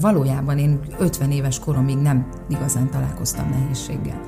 Valójában 0.00 0.58
én 0.58 0.80
50 0.98 1.30
éves 1.30 1.58
koromig 1.58 1.96
nem 1.96 2.26
igazán 2.48 2.90
találkoztam 2.90 3.48
nehézséggel. 3.50 4.20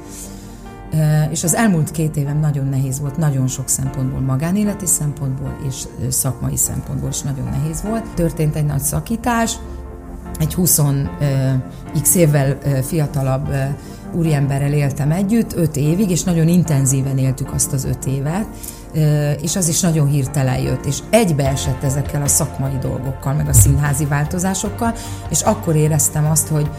És 1.31 1.45
az 1.45 1.55
elmúlt 1.55 1.91
két 1.91 2.17
évem 2.17 2.39
nagyon 2.39 2.67
nehéz 2.67 3.01
volt, 3.01 3.17
nagyon 3.17 3.47
sok 3.47 3.69
szempontból, 3.69 4.21
magánéleti 4.21 4.87
szempontból 4.87 5.57
és 5.67 5.85
szakmai 6.09 6.57
szempontból 6.57 7.09
is 7.09 7.21
nagyon 7.21 7.45
nehéz 7.45 7.83
volt. 7.83 8.15
Történt 8.15 8.57
egy 8.57 8.67
nagy 8.67 8.81
szakítás, 8.81 9.59
egy 10.39 10.55
20 10.55 10.81
x 12.03 12.15
évvel 12.15 12.59
fiatalabb 12.83 13.55
úriemberrel 14.15 14.73
éltem 14.73 15.11
együtt, 15.11 15.57
öt 15.57 15.77
évig, 15.77 16.11
és 16.11 16.23
nagyon 16.23 16.49
intenzíven 16.49 17.19
éltük 17.19 17.53
azt 17.53 17.73
az 17.73 17.85
öt 17.85 18.07
évet, 18.07 18.47
és 19.41 19.57
az 19.57 19.69
is 19.69 19.81
nagyon 19.81 20.07
hirtelen 20.07 20.59
jött, 20.59 20.85
és 20.85 20.99
egybeesett 21.11 21.83
ezekkel 21.83 22.23
a 22.23 22.27
szakmai 22.27 22.79
dolgokkal, 22.81 23.33
meg 23.33 23.49
a 23.49 23.53
színházi 23.53 24.05
változásokkal, 24.05 24.95
és 25.29 25.41
akkor 25.41 25.77
éreztem 25.77 26.27
azt, 26.27 26.49
hogy 26.49 26.71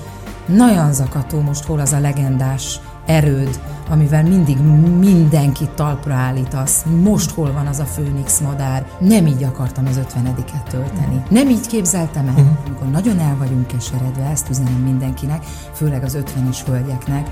nagyon 0.46 0.94
zakató 0.94 1.42
most 1.42 1.64
hol 1.64 1.80
az 1.80 1.94
a 1.94 2.00
legendás 2.00 2.80
erőd, 3.06 3.60
amivel 3.90 4.24
mindig 4.24 4.58
mindenkit 5.00 5.70
talpra 5.70 6.14
állítasz. 6.14 6.86
Most 7.04 7.32
hol 7.32 7.52
van 7.52 7.68
az 7.68 7.80
a 7.80 7.86
főnix 7.86 8.40
madár? 8.40 8.86
Nem 9.00 9.28
így 9.28 9.44
akartam 9.44 9.86
az 9.86 9.98
ötvenediket 9.98 10.64
tölteni. 10.70 11.24
Nem 11.30 11.50
így 11.50 11.68
képzeltem 11.68 12.28
el. 12.28 12.34
Mhm. 12.34 12.48
Amikor 12.66 12.88
nagyon 12.88 13.20
el 13.20 13.36
vagyunk 13.40 13.68
keseredve, 13.68 14.26
ezt 14.26 14.50
üzenem 14.50 14.82
mindenkinek, 14.84 15.44
főleg 15.74 16.04
az 16.04 16.16
ötvenes 16.16 16.64
hölgyeknek, 16.64 17.30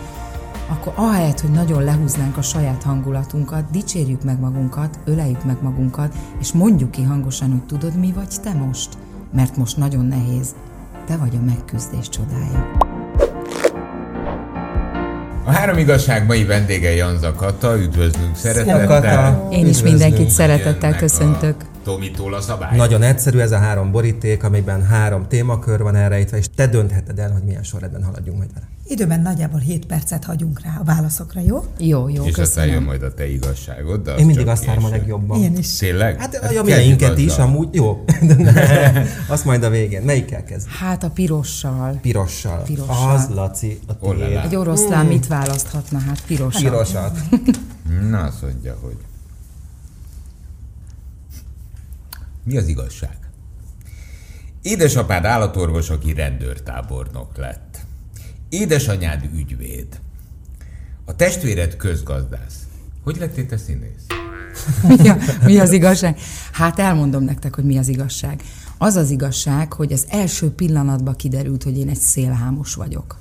akkor 0.71 0.93
ahelyett, 0.95 1.39
hogy 1.39 1.49
nagyon 1.49 1.83
lehúznánk 1.83 2.37
a 2.37 2.41
saját 2.41 2.83
hangulatunkat, 2.83 3.63
dicsérjük 3.71 4.23
meg 4.23 4.39
magunkat, 4.39 4.99
öleljük 5.05 5.43
meg 5.45 5.57
magunkat, 5.61 6.13
és 6.39 6.51
mondjuk 6.51 6.91
ki 6.91 7.03
hangosan, 7.03 7.49
hogy 7.49 7.63
tudod, 7.63 7.99
mi 7.99 8.11
vagy 8.15 8.27
te 8.43 8.53
most? 8.53 8.89
Mert 9.33 9.57
most 9.57 9.77
nagyon 9.77 10.05
nehéz. 10.05 10.55
Te 11.05 11.17
vagy 11.17 11.35
a 11.41 11.45
megküzdés 11.45 12.09
csodája. 12.09 12.71
A 15.45 15.51
három 15.51 15.77
igazság 15.77 16.25
mai 16.25 16.45
vendége 16.45 16.95
Janza 16.95 17.33
Kata, 17.33 17.77
üdvözlünk 17.77 18.35
szeretettel. 18.35 19.47
Én 19.51 19.67
is 19.67 19.81
mindenkit 19.81 20.29
szeretettel 20.29 20.95
köszöntök. 20.95 21.55
Tomitól 21.83 22.33
a 22.33 22.41
szabály. 22.41 22.77
Nagyon 22.77 23.01
egyszerű 23.01 23.39
ez 23.39 23.51
a 23.51 23.57
három 23.57 23.91
boríték, 23.91 24.43
amiben 24.43 24.85
három 24.85 25.27
témakör 25.27 25.81
van 25.81 25.95
elrejtve, 25.95 26.37
és 26.37 26.45
te 26.55 26.67
döntheted 26.67 27.19
el, 27.19 27.31
hogy 27.31 27.43
milyen 27.43 27.63
sorrendben 27.63 28.03
haladjunk 28.03 28.37
majd 28.37 28.53
vele. 28.53 28.65
Időben 28.87 29.21
nagyjából 29.21 29.59
7 29.59 29.85
percet 29.85 30.23
hagyunk 30.23 30.61
rá 30.61 30.77
a 30.79 30.83
válaszokra, 30.83 31.41
jó? 31.41 31.63
Jó, 31.77 32.09
jó, 32.09 32.25
És 32.25 32.37
aztán 32.37 32.67
jön 32.67 32.83
majd 32.83 33.03
a 33.03 33.13
te 33.13 33.29
igazságod. 33.29 34.03
De 34.03 34.15
Én 34.15 34.25
mindig 34.25 34.47
azt 34.47 34.65
várom 34.65 34.85
a 34.85 34.89
legjobban. 34.89 35.41
Én 35.41 35.57
is. 35.57 35.75
Tényleg? 35.75 36.19
Hát, 36.19 36.35
hát 36.35 36.57
a 36.57 36.63
miénket 36.63 37.17
is, 37.17 37.37
amúgy 37.37 37.67
jó. 37.71 38.03
De 38.21 38.33
ne, 38.51 39.03
azt 39.27 39.45
majd 39.45 39.63
a 39.63 39.69
végén. 39.69 40.01
Melyikkel 40.01 40.43
kezd? 40.43 40.67
Hát 40.67 41.03
a 41.03 41.09
pirossal. 41.09 41.97
Pirossal. 42.01 42.61
Pirossal. 42.61 43.15
Az, 43.15 43.29
Laci, 43.33 43.79
a 43.87 44.13
tiéd. 44.13 44.39
Egy 44.43 44.55
oroszlán 44.55 45.05
mm. 45.05 45.07
mit 45.07 45.27
választhatna? 45.27 45.99
Hát 45.99 46.21
pirossal. 46.27 46.61
Pirosat. 46.61 47.19
Na, 48.09 48.19
azt 48.19 48.41
mondja, 48.41 48.77
hogy 48.81 48.95
Mi 52.43 52.57
az 52.57 52.67
igazság? 52.67 53.17
Édesapád 54.61 55.25
állatorvos, 55.25 55.89
aki 55.89 56.13
rendőrtábornok 56.13 57.37
lett. 57.37 57.79
Édesanyád 58.49 59.29
ügyvéd. 59.35 59.99
A 61.05 61.15
testvéred 61.15 61.75
közgazdász. 61.75 62.59
Hogy 63.03 63.17
lettél 63.17 63.45
te 63.45 63.57
színész? 63.57 64.05
mi, 65.01 65.09
a, 65.09 65.17
mi 65.43 65.59
az 65.59 65.71
igazság? 65.71 66.17
Hát 66.51 66.79
elmondom 66.79 67.23
nektek, 67.23 67.55
hogy 67.55 67.63
mi 67.63 67.77
az 67.77 67.87
igazság. 67.87 68.41
Az 68.77 68.95
az 68.95 69.09
igazság, 69.09 69.73
hogy 69.73 69.91
az 69.91 70.05
első 70.09 70.51
pillanatban 70.51 71.15
kiderült, 71.15 71.63
hogy 71.63 71.77
én 71.77 71.89
egy 71.89 71.99
szélhámos 71.99 72.73
vagyok 72.73 73.19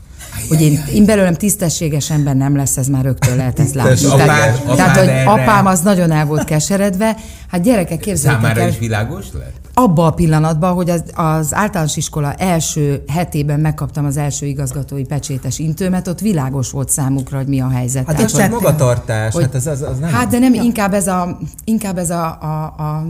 hogy 0.48 0.60
én, 0.62 0.84
én 0.94 1.04
belőlem 1.04 1.34
tisztességes 1.34 2.10
ember 2.10 2.36
nem 2.36 2.56
lesz, 2.56 2.76
ez 2.76 2.86
már 2.86 3.04
rögtön 3.04 3.36
lehet 3.36 3.60
ezt 3.60 3.74
látni. 3.74 4.06
Apád, 4.06 4.26
tehát, 4.26 4.58
apád 4.62 4.76
tehát, 4.76 4.96
hogy 4.96 5.08
erre... 5.08 5.30
apám 5.30 5.66
az 5.66 5.80
nagyon 5.80 6.10
el 6.10 6.26
volt 6.26 6.44
keseredve. 6.44 7.16
Hát 7.50 7.62
gyerekek, 7.62 7.98
képzeljétek 7.98 8.42
Számára 8.42 8.60
el, 8.60 8.68
is 8.68 8.78
világos 8.78 9.24
lett? 9.32 9.60
Abba 9.74 10.06
a 10.06 10.10
pillanatban, 10.10 10.74
hogy 10.74 10.90
az, 10.90 11.02
az 11.14 11.54
általános 11.54 11.96
iskola 11.96 12.32
első 12.32 13.02
hetében 13.08 13.60
megkaptam 13.60 14.04
az 14.04 14.16
első 14.16 14.46
igazgatói 14.46 15.04
pecsétes 15.04 15.58
intőmet, 15.58 16.08
ott 16.08 16.20
világos 16.20 16.70
volt 16.70 16.88
számukra, 16.88 17.36
hogy 17.36 17.46
mi 17.46 17.60
a 17.60 17.68
helyzet. 17.68 18.06
Hát 18.06 18.20
ez 18.20 18.36
csak 18.36 18.50
magatartás, 18.50 19.34
hogy, 19.34 19.42
hát 19.42 19.54
ez 19.54 19.66
az, 19.66 19.82
az 19.82 19.98
nem... 19.98 20.10
Hát 20.10 20.28
de 20.28 20.38
nem, 20.38 20.54
ja. 20.54 20.62
inkább 20.62 20.94
ez 20.94 21.06
a, 21.06 21.38
inkább 21.64 21.98
ez 21.98 22.10
a, 22.10 22.38
a, 22.40 22.64
a 22.82 23.06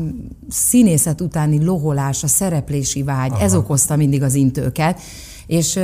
színészet 0.49 1.21
utáni 1.21 1.65
loholás, 1.65 2.23
a 2.23 2.27
szereplési 2.27 3.03
vágy, 3.03 3.31
Aha. 3.31 3.43
ez 3.43 3.55
okozta 3.55 3.97
mindig 3.97 4.23
az 4.23 4.35
intőket. 4.35 5.01
És 5.51 5.79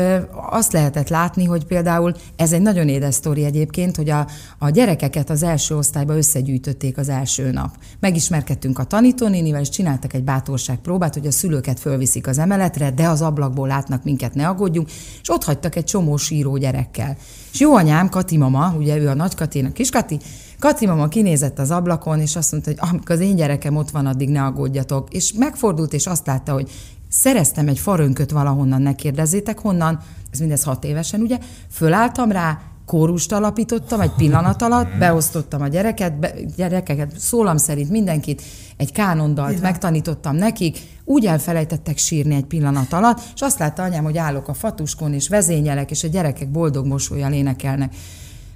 azt 0.51 0.73
lehetett 0.73 1.09
látni, 1.09 1.45
hogy 1.45 1.65
például 1.65 2.15
ez 2.37 2.53
egy 2.53 2.63
nagyon 2.63 2.89
édes 2.89 3.15
sztori 3.15 3.45
egyébként, 3.45 3.97
hogy 3.97 4.11
a, 4.11 4.27
a 4.59 4.71
gyerekeket 4.71 5.31
az 5.31 5.43
első 5.43 5.77
osztályba 5.77 6.17
összegyűjtötték 6.17 6.99
az 6.99 7.09
első 7.09 7.51
nap. 7.51 7.77
Megismerkedtünk 8.01 8.79
a 8.79 8.85
tanítónénivel, 8.85 9.61
és 9.61 9.69
csináltak 9.69 10.13
egy 10.13 10.25
bátorságpróbát, 10.25 11.15
hogy 11.15 11.27
a 11.27 11.31
szülőket 11.31 11.81
fölviszik 11.81 12.27
az 12.27 12.39
emeletre, 12.39 12.91
de 12.91 13.09
az 13.09 13.23
ablakból 13.23 13.69
látnak 13.69 14.05
minket, 14.05 14.35
ne 14.35 14.49
aggódjunk, 14.49 14.91
és 15.23 15.31
ott 15.31 15.45
hagytak 15.45 15.77
egy 15.77 15.85
csomó 15.85 16.17
síró 16.17 16.57
gyerekkel. 16.57 17.17
És 17.53 17.61
jó 17.61 17.75
anyám, 17.75 18.09
Kati 18.09 18.37
mama, 18.37 18.75
ugye 18.79 18.97
ő 18.97 19.09
a 19.09 19.15
nagy 19.15 19.35
Kati, 19.35 19.61
a 19.61 19.73
kis 19.73 19.91
Kati, 19.91 20.19
Kati 20.59 20.87
mama 20.87 21.09
kinézett 21.09 21.59
az 21.59 21.71
ablakon, 21.71 22.21
és 22.21 22.37
azt 22.37 22.53
mondta, 22.53 22.71
hogy 22.71 22.89
amikor 22.91 23.15
az 23.15 23.21
én 23.21 23.37
gyerekem 23.37 23.77
ott 23.77 23.91
van, 23.91 24.07
addig 24.07 24.29
ne 24.29 24.45
aggódjatok. 24.45 25.13
És 25.13 25.33
megfordult, 25.33 25.93
és 25.93 26.07
azt 26.07 26.27
látta, 26.27 26.53
hogy 26.53 26.71
szereztem 27.17 27.69
egy 27.69 27.79
farönköt 27.79 28.31
valahonnan, 28.31 28.83
ne 28.83 28.95
kérdezzétek 28.95 29.59
honnan, 29.59 30.01
ez 30.33 30.39
mindez 30.39 30.63
hat 30.63 30.85
évesen, 30.85 31.21
ugye, 31.21 31.39
fölálltam 31.71 32.33
rá, 32.33 32.61
kórust 32.87 33.33
alapítottam 33.33 34.01
egy 34.01 34.13
pillanat 34.17 34.63
alatt, 34.63 34.97
beosztottam 34.99 35.63
a 35.63 35.69
gyereket, 35.69 36.19
be, 36.19 36.33
gyerekeket, 36.57 37.19
szólam 37.19 37.57
szerint 37.57 37.91
mindenkit, 37.91 38.43
egy 38.77 38.93
kánondalt 38.93 39.61
megtanítottam 39.61 40.37
nekik, 40.37 40.79
úgy 41.05 41.27
elfelejtettek 41.27 41.99
sírni 41.99 42.35
egy 42.35 42.45
pillanat 42.45 42.93
alatt, 42.93 43.21
és 43.35 43.41
azt 43.41 43.59
látta 43.59 43.83
anyám, 43.83 44.05
hogy 44.05 44.19
állok 44.19 44.49
a 44.49 44.55
fatuskon, 44.55 45.13
és 45.15 45.29
vezényelek, 45.29 45.91
és 45.91 46.05
a 46.05 46.09
gyerekek 46.09 46.51
boldog 46.51 46.87
mosolyjal 46.87 47.33
énekelnek. 47.33 47.95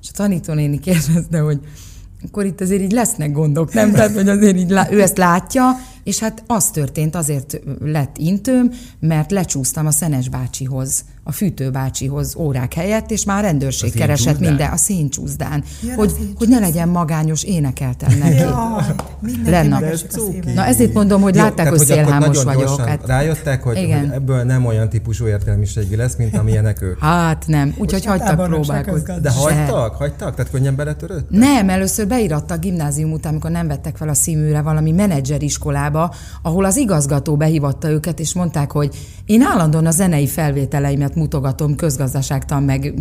És 0.03 0.09
a 0.13 0.17
tanítónéni 0.17 0.79
kérdezte, 0.81 1.39
hogy 1.39 1.61
akkor 2.27 2.45
itt 2.45 2.61
azért 2.61 2.83
így 2.83 2.93
lesznek 2.93 3.33
gondok, 3.33 3.73
nem? 3.73 3.93
Tehát, 3.93 4.15
hogy 4.15 4.29
azért 4.29 4.57
így 4.57 4.71
lá- 4.71 4.93
ő 4.93 5.03
ezt 5.03 5.19
látja, 5.19 5.65
és 6.05 6.19
hát 6.19 6.43
az 6.47 6.71
történt, 6.71 7.15
azért 7.15 7.61
lett 7.81 8.19
intőm, 8.19 8.71
mert 9.01 9.31
lecsúsztam 9.31 9.87
a 9.87 9.91
Szenes 9.91 10.29
bácsihoz, 10.29 11.05
a 11.23 11.33
fűtőbácsihoz 11.33 12.35
órák 12.37 12.75
helyett, 12.75 13.11
és 13.11 13.25
már 13.25 13.43
rendőrség 13.45 13.95
keresett 13.95 14.39
minden, 14.39 14.73
a 14.73 14.77
széncsúszdán, 14.77 15.65
ja, 15.87 15.95
hogy, 15.95 16.13
hogy 16.35 16.49
ne 16.49 16.59
legyen 16.59 16.89
magányos, 16.89 17.43
énekeltem 17.43 18.19
neki. 18.19 18.37
Ja, 18.37 18.87
Lenna. 19.45 19.81
Na 20.55 20.65
ezért 20.65 20.93
mondom, 20.93 21.23
hogy 21.23 21.35
Jó, 21.35 21.43
látták, 21.43 21.69
hogy 21.69 21.79
szélhámos 21.79 22.43
vagyok. 22.43 22.81
Hát, 22.81 23.07
rájöttek, 23.07 23.63
hogy, 23.63 23.77
igen. 23.77 24.01
hogy 24.01 24.11
ebből 24.11 24.43
nem 24.43 24.67
olyan 24.67 24.89
típusú 24.89 25.27
értelmiségi 25.27 25.97
lesz, 25.97 26.17
mint 26.17 26.37
amilyenek 26.37 26.83
ők. 26.83 26.99
Hát 27.01 27.45
nem, 27.47 27.75
úgyhogy 27.79 28.05
hagytak 28.05 28.45
próbálkozni. 28.45 29.21
De 29.23 29.31
hagytak? 29.31 29.95
Hagytak? 29.95 30.35
Tehát 30.35 30.51
könnyen 30.51 30.77
beletörött? 30.77 31.31
Nem, 31.31 31.69
először 31.69 32.07
beíratta 32.07 32.55
a 32.55 32.59
gimnázium 32.59 33.13
után, 33.13 33.33
amikor 33.33 33.51
nem 33.51 33.67
vettek 33.67 33.97
fel 33.97 34.09
a 34.09 34.15
színűre 34.15 34.61
valami 34.61 34.93
menedzseriskolába, 34.93 36.15
ahol 36.43 36.65
az 36.65 36.77
igazgató 36.77 37.37
behívatta 37.37 37.89
őket, 37.91 38.21
és 38.21 38.35
mondták, 38.35 38.71
hogy 38.73 38.97
én 39.25 39.43
állandóan 39.43 39.87
a 39.87 39.91
zenei 39.91 40.27
felvételeimet 40.27 41.10
mutogatom 41.15 41.75
közgazdaságtan, 41.75 42.63
meg 42.63 42.95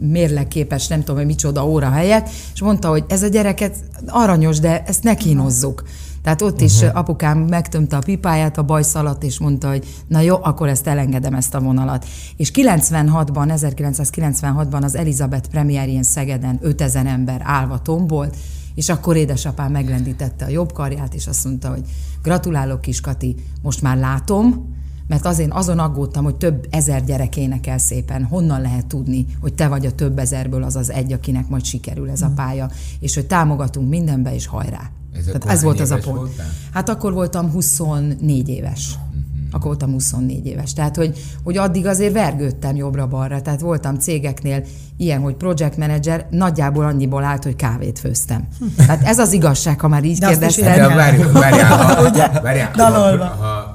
mérlegképes, 0.00 0.86
nem 0.88 0.98
tudom, 0.98 1.16
hogy 1.16 1.26
micsoda 1.26 1.66
óra 1.66 1.90
helyett, 1.90 2.28
és 2.54 2.62
mondta, 2.62 2.88
hogy 2.88 3.04
ez 3.08 3.22
a 3.22 3.28
gyereket 3.28 3.76
aranyos, 4.06 4.58
de 4.58 4.82
ezt 4.82 5.02
ne 5.02 5.14
kínozzuk. 5.14 5.82
Tehát 6.22 6.42
ott 6.42 6.52
uh-huh. 6.52 6.68
is 6.68 6.82
apukám 6.82 7.38
megtömte 7.38 7.96
a 7.96 7.98
pipáját 7.98 8.58
a 8.58 8.62
bajsz 8.62 8.94
alatt, 8.94 9.24
és 9.24 9.38
mondta, 9.38 9.68
hogy 9.68 9.84
na 10.06 10.20
jó, 10.20 10.36
akkor 10.42 10.68
ezt 10.68 10.86
elengedem, 10.86 11.34
ezt 11.34 11.54
a 11.54 11.60
vonalat. 11.60 12.06
És 12.36 12.50
96-ban, 12.54 13.52
1996-ban 13.56 14.82
az 14.82 14.96
Elizabeth 14.96 15.48
premierjén 15.48 16.02
Szegeden 16.02 16.58
5000 16.60 17.06
ember 17.06 17.40
állva 17.44 17.78
tombolt, 17.78 18.36
és 18.74 18.88
akkor 18.88 19.16
édesapám 19.16 19.70
meglendítette 19.70 20.44
a 20.44 20.48
jobb 20.48 20.72
karját, 20.72 21.14
és 21.14 21.26
azt 21.26 21.44
mondta, 21.44 21.68
hogy 21.68 21.82
gratulálok, 22.22 22.80
Kiskati, 22.80 23.36
most 23.62 23.82
már 23.82 23.96
látom, 23.96 24.74
mert 25.06 25.26
azért 25.26 25.52
azon 25.52 25.78
aggódtam, 25.78 26.24
hogy 26.24 26.34
több 26.34 26.66
ezer 26.70 27.04
gyerek 27.04 27.36
énekel 27.36 27.78
szépen. 27.78 28.24
Honnan 28.24 28.60
lehet 28.60 28.86
tudni, 28.86 29.26
hogy 29.40 29.54
te 29.54 29.68
vagy 29.68 29.86
a 29.86 29.92
több 29.92 30.18
ezerből 30.18 30.62
az 30.62 30.76
az 30.76 30.90
egy, 30.90 31.12
akinek 31.12 31.48
majd 31.48 31.64
sikerül 31.64 32.10
ez 32.10 32.22
a 32.22 32.28
mm. 32.28 32.34
pálya, 32.34 32.70
és 33.00 33.14
hogy 33.14 33.26
támogatunk 33.26 33.88
mindenbe, 33.88 34.34
és 34.34 34.46
hajrá. 34.46 34.90
Ez, 35.16 35.24
Tehát 35.24 35.44
ez 35.44 35.62
volt 35.62 35.80
az 35.80 35.90
a 35.90 35.98
pont. 35.98 36.16
Voltál? 36.16 36.46
Hát 36.72 36.88
akkor 36.88 37.12
voltam 37.12 37.50
24 37.50 38.48
éves. 38.48 38.98
Mm-hmm. 38.98 39.20
Akkor 39.50 39.66
voltam 39.66 39.90
24 39.90 40.46
éves. 40.46 40.72
Tehát, 40.72 40.96
hogy, 40.96 41.18
hogy 41.42 41.56
addig 41.56 41.86
azért 41.86 42.12
vergődtem 42.12 42.76
jobbra-balra. 42.76 43.42
Tehát 43.42 43.60
voltam 43.60 43.98
cégeknél 43.98 44.64
ilyen, 44.96 45.20
hogy 45.20 45.34
project 45.34 45.76
manager, 45.76 46.26
nagyjából 46.30 46.84
annyiból 46.84 47.24
állt, 47.24 47.44
hogy 47.44 47.56
kávét 47.56 47.98
főztem. 47.98 48.48
Tehát 48.76 49.02
ez 49.02 49.18
az 49.18 49.32
igazság, 49.32 49.80
ha 49.80 49.88
már 49.88 50.04
így 50.04 50.18
kérdezted. 50.18 50.64
Várjál, 50.64 51.32
várjál, 51.32 52.40
várjál, 52.42 52.70
ha, 52.72 53.26
ha, 53.26 53.71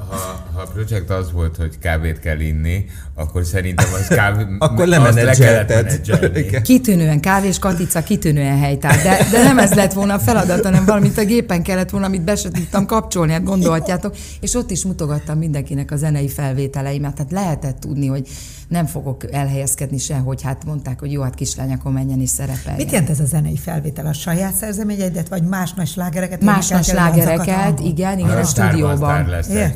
ha, 0.57 0.63
ha 0.63 0.71
projekt 0.71 1.09
az 1.09 1.31
volt, 1.31 1.55
hogy 1.55 1.79
kávét 1.79 2.19
kell 2.19 2.39
inni, 2.39 2.85
akkor 3.15 3.45
szerintem 3.45 3.85
az 3.93 4.07
kávé... 4.07 4.45
Akkor 4.59 4.87
le 4.87 4.97
lemenedzselted. 4.97 6.01
Igen. 6.45 6.63
Kitűnően 6.63 7.19
kávés, 7.19 7.59
Katica 7.59 8.01
kitűnően 8.01 8.59
helytár. 8.59 9.01
De, 9.01 9.27
de 9.31 9.43
nem 9.43 9.59
ez 9.59 9.73
lett 9.73 9.93
volna 9.93 10.13
a 10.13 10.19
feladat, 10.19 10.63
hanem 10.63 10.85
valamit 10.85 11.17
a 11.17 11.23
gépen 11.23 11.63
kellett 11.63 11.89
volna, 11.89 12.05
amit 12.05 12.21
be 12.21 12.33
tudtam 12.33 12.85
kapcsolni, 12.85 13.31
hát 13.31 13.43
gondolhatjátok. 13.43 14.15
És 14.41 14.53
ott 14.53 14.71
is 14.71 14.83
mutogattam 14.83 15.37
mindenkinek 15.37 15.91
a 15.91 15.95
zenei 15.95 16.29
felvételeimet. 16.29 17.13
Tehát 17.15 17.31
lehetett 17.31 17.79
tudni, 17.79 18.07
hogy 18.07 18.27
nem 18.67 18.85
fogok 18.85 19.33
elhelyezkedni 19.33 19.97
sehogy. 19.97 20.41
Hát 20.41 20.65
mondták, 20.65 20.99
hogy 20.99 21.11
jó, 21.11 21.21
hát 21.21 21.35
kislány, 21.35 21.71
akkor 21.73 21.91
menjen 21.91 22.21
és 22.21 22.29
szerepeljen. 22.29 22.75
Mit 22.75 22.91
jelent 22.91 23.09
ez 23.09 23.19
a 23.19 23.25
zenei 23.25 23.57
felvétel? 23.57 24.05
A 24.05 24.13
saját 24.13 24.53
szerzeményeidet, 24.53 25.27
vagy 25.27 25.43
más 25.43 25.73
nagy 25.73 25.87
slágereket? 25.87 26.41
Más 26.41 26.67
nagy 26.67 26.83
slágereket, 26.83 27.79
igen, 27.79 28.19
igen, 28.19 28.29
a 28.29 28.39
Aztán 28.39 28.69
stúdióban. 28.69 29.25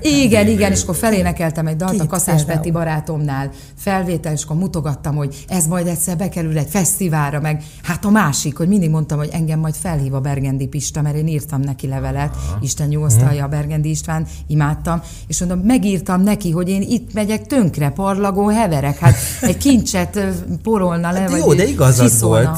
Igen, 0.02 0.48
igen, 0.48 0.72
és 0.72 0.84
akkor 0.84 0.96
felénekeltem 0.96 1.68
egy 1.68 1.76
dalt 1.76 1.92
a 1.92 1.94
Kit 1.94 2.08
Kaszás? 2.08 2.44
Peti 2.44 2.72
barátomnál 2.72 3.50
felvétel, 3.78 4.34
és 4.34 4.44
akkor 4.44 4.56
mutogattam, 4.56 5.16
hogy 5.16 5.46
ez 5.48 5.68
majd 5.68 5.88
egyszer 5.88 6.18
bekerül 6.18 6.58
egy 6.58 6.70
fesztiválra, 6.70 7.40
meg 7.40 7.64
hát 7.84 8.06
a 8.06 8.10
másik, 8.10 8.58
hogy 8.58 8.68
mindig 8.68 8.90
mondtam, 8.90 9.18
hogy 9.18 9.30
engem 9.32 9.60
majd 9.60 9.76
felhív 9.76 10.14
a 10.14 10.20
Bergendi 10.20 10.68
Pista, 10.68 11.02
mert 11.02 11.16
én 11.16 11.28
írtam 11.28 11.62
neki 11.62 11.88
levelet, 11.88 12.36
Isten 12.62 12.88
nyugosztalja 12.88 13.44
a 13.44 13.48
Bergendi 13.48 13.90
István, 13.90 14.28
imádtam, 14.48 15.02
és 15.28 15.40
mondom, 15.40 15.60
megírtam 15.60 16.22
neki, 16.22 16.52
hogy 16.52 16.70
én 16.70 16.82
itt 16.82 17.14
megyek 17.14 17.46
tönkre, 17.46 17.90
parlagon 17.90 18.54
heverek, 18.82 19.00
hát 19.00 19.16
egy 19.42 19.58
kincset 19.58 20.20
porolna 20.64 21.12
le, 21.12 21.20
Hát 21.20 21.30
vagy 21.30 21.40
jó, 21.40 21.54
de 21.54 21.68
igazad 21.68 22.20
volt. 22.20 22.58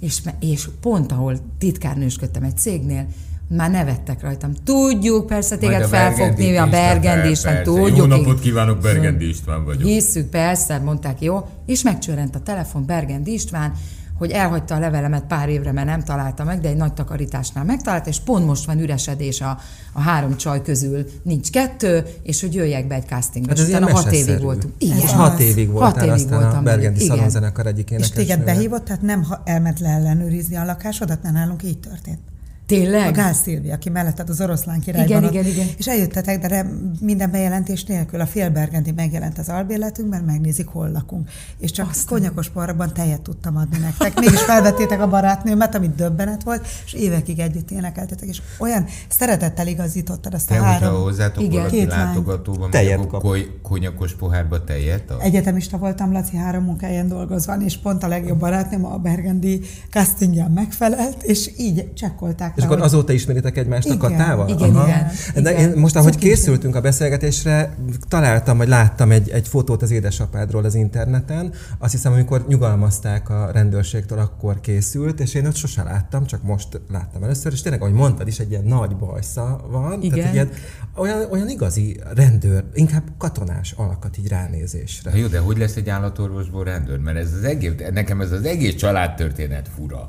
És, 0.00 0.22
és 0.40 0.68
pont 0.80 1.12
ahol 1.12 1.36
titkárnősködtem 1.58 2.42
egy 2.42 2.56
cégnél, 2.56 3.06
már 3.48 3.70
nevettek 3.70 4.22
rajtam. 4.22 4.52
Tudjuk, 4.64 5.26
persze 5.26 5.56
téged 5.56 5.72
Majd 5.72 5.84
a 5.84 5.88
fel 5.88 6.12
fog 6.12 6.38
nézni 6.38 6.56
a 6.56 6.66
Bergendi 6.66 7.30
István, 7.30 7.62
tudjuk. 7.62 7.96
Jó 7.96 8.04
napot 8.04 8.40
kívánok, 8.40 8.78
Bergendi 8.78 9.28
István 9.28 9.64
vagyok. 9.64 9.88
Hisszük, 9.88 10.28
persze, 10.28 10.78
mondták, 10.78 11.20
jó. 11.20 11.48
És 11.66 11.82
megcsörrent 11.82 12.34
a 12.34 12.40
telefon 12.40 12.86
Bergendi 12.86 13.32
István, 13.32 13.72
hogy 14.18 14.30
elhagyta 14.30 14.74
a 14.74 14.78
levelemet 14.78 15.24
pár 15.24 15.48
évre, 15.48 15.72
mert 15.72 15.86
nem 15.86 16.02
találta 16.02 16.44
meg, 16.44 16.60
de 16.60 16.68
egy 16.68 16.76
nagy 16.76 16.92
takarításnál 16.92 17.64
megtalálta, 17.64 18.08
és 18.08 18.20
pont 18.20 18.46
most 18.46 18.64
van 18.64 18.80
üresedés 18.80 19.40
a, 19.40 19.58
a 19.92 20.00
három 20.00 20.36
csaj 20.36 20.62
közül, 20.62 21.04
nincs 21.22 21.50
kettő, 21.50 22.04
és 22.22 22.40
hogy 22.40 22.54
jöjjek 22.54 22.86
be 22.86 22.94
egy 22.94 23.06
castingba. 23.06 23.48
Hát 23.48 23.58
ez 23.58 23.68
utána 23.68 23.90
hat 23.90 24.12
évig 24.12 24.42
voltunk. 24.42 24.74
Ez 24.78 24.88
Igen. 24.88 24.96
És 24.96 25.04
az. 25.04 25.10
hat 25.10 25.40
évig 25.40 25.70
voltál 25.70 26.08
Hat 26.08 26.18
évig 26.18 26.28
voltam 26.28 26.58
a 26.58 26.62
Bergendi. 26.62 27.04
Szalonzenekar 27.04 27.66
egyik 27.66 27.90
És 27.90 28.10
téged 28.10 28.44
behívott, 28.44 28.84
tehát 28.84 29.02
nem 29.02 29.26
elment 29.44 29.80
le 29.80 29.88
ellenőrizni 29.88 30.56
a 30.56 30.64
lakásodat, 30.64 31.22
mert 31.22 31.34
nálunk 31.34 31.62
így 31.62 31.78
történt. 31.78 32.18
A 32.64 32.66
Tényleg? 32.66 33.14
Gál 33.14 33.32
Szilvi, 33.32 33.70
aki 33.70 33.90
melletted 33.90 34.28
az 34.28 34.40
oroszlán 34.40 34.80
királyban. 34.80 35.08
Igen, 35.08 35.24
ott, 35.24 35.30
igen, 35.32 35.46
igen. 35.46 35.66
És 35.78 35.86
eljöttetek, 35.86 36.38
de 36.40 36.48
nem- 36.48 36.92
minden 37.00 37.30
bejelentés 37.30 37.84
nélkül 37.84 38.20
a 38.20 38.26
félbergendi 38.26 38.90
megjelent 38.90 39.38
az 39.38 39.48
albérletünk, 39.48 40.08
mert 40.10 40.26
megnézik, 40.26 40.66
hol 40.66 40.90
lakunk. 40.90 41.28
És 41.58 41.70
csak 41.70 41.88
Aztán. 41.90 42.04
konyakos 42.06 42.48
porrakban 42.48 42.92
tejet 42.94 43.20
tudtam 43.20 43.56
adni 43.56 43.78
nektek. 43.78 44.18
Mégis 44.20 44.40
felvettétek 44.40 45.00
a 45.00 45.08
barátnőmet, 45.08 45.74
amit 45.74 45.94
döbbenet 45.94 46.42
volt, 46.42 46.66
és 46.84 46.92
évekig 46.92 47.38
együtt 47.38 47.70
énekeltetek, 47.70 48.28
és 48.28 48.42
olyan 48.58 48.84
szeretettel 49.08 49.66
igazítottad 49.66 50.34
azt 50.34 50.50
a 50.50 50.54
Te, 50.54 50.60
hogyha 50.60 50.72
három 50.84 51.02
hozzátok 51.02 51.42
Igen. 51.42 51.54
valaki 51.56 51.76
Két 51.76 51.88
lány. 51.88 51.98
látogatóban, 52.06 52.70
Tejet 52.70 53.06
kap. 53.06 53.26
konyakos 53.62 54.14
pohárba 54.14 54.64
tejet 54.64 55.10
ad? 55.10 55.18
egyetemista 55.22 55.78
voltam, 55.78 56.12
Laci 56.12 56.36
három 56.36 56.64
munkáján 56.64 57.08
dolgozva, 57.08 57.54
és 57.56 57.76
pont 57.78 58.02
a 58.02 58.08
legjobb 58.08 58.38
barátnőm 58.38 58.84
a 58.84 58.96
Bergendi 58.98 59.60
castingjan 59.90 60.50
megfelelt, 60.50 61.22
és 61.22 61.50
így 61.58 61.92
csekkolták 61.94 62.52
És 62.56 62.62
akkor 62.62 62.76
hogy- 62.76 62.86
azóta 62.86 63.12
ismeritek 63.12 63.56
egymást 63.56 63.88
a 63.90 63.94
Igen, 63.94 64.10
Katával? 64.10 64.48
igen, 64.48 64.68
igen, 64.68 65.10
De 65.42 65.52
igen. 65.52 65.70
én 65.70 65.76
most, 65.80 65.96
ahogy 65.96 66.12
Cuki 66.12 66.28
készültünk 66.28 66.74
a 66.76 66.80
beszélgetésre, 66.80 67.74
találtam, 68.08 68.56
vagy 68.56 68.68
láttam 68.68 69.10
egy, 69.10 69.30
egy 69.30 69.48
fotót 69.48 69.82
az 69.82 69.90
édesapádról 69.90 70.64
az 70.64 70.74
interneten. 70.74 71.52
Azt 71.78 71.92
hiszem, 71.92 72.12
amikor 72.12 72.44
nyugalmazták 72.48 73.30
a 73.30 73.50
rendőrségtől, 73.52 74.18
akkor 74.18 74.60
készült, 74.60 75.20
és 75.20 75.34
én 75.34 75.46
ott 75.46 75.54
sose 75.56 75.82
láttam, 75.82 76.26
csak 76.26 76.42
most 76.42 76.80
láttam 76.92 77.22
először, 77.22 77.52
és 77.52 77.62
tényleg, 77.62 77.80
ahogy 77.82 77.92
mondtad 77.94 78.26
is, 78.28 78.38
egy 78.38 78.50
ilyen 78.50 78.64
nagy 78.64 78.96
bajsza 78.96 79.64
van. 79.70 80.02
Igen. 80.02 80.18
Tehát 80.18 80.32
ilyen, 80.34 80.48
olyan, 80.96 81.18
olyan 81.30 81.48
igazi 81.48 82.00
rendőr, 82.14 82.64
inkább 82.74 83.02
katonás 83.18 83.72
alkat 83.76 84.18
így 84.18 84.28
ránézésre. 84.28 85.10
Na 85.10 85.16
jó, 85.16 85.26
de 85.26 85.38
hogy 85.38 85.58
lesz 85.58 85.76
egy 85.76 85.88
állatorvosból 85.88 86.64
rendőr? 86.64 86.98
Mert 86.98 87.16
ez 87.16 87.32
az 87.38 87.44
egész, 87.44 87.72
nekem 87.92 88.20
ez 88.20 88.32
az 88.32 88.44
egész 88.44 88.74
családtörténet 88.74 89.68
fura. 89.76 90.06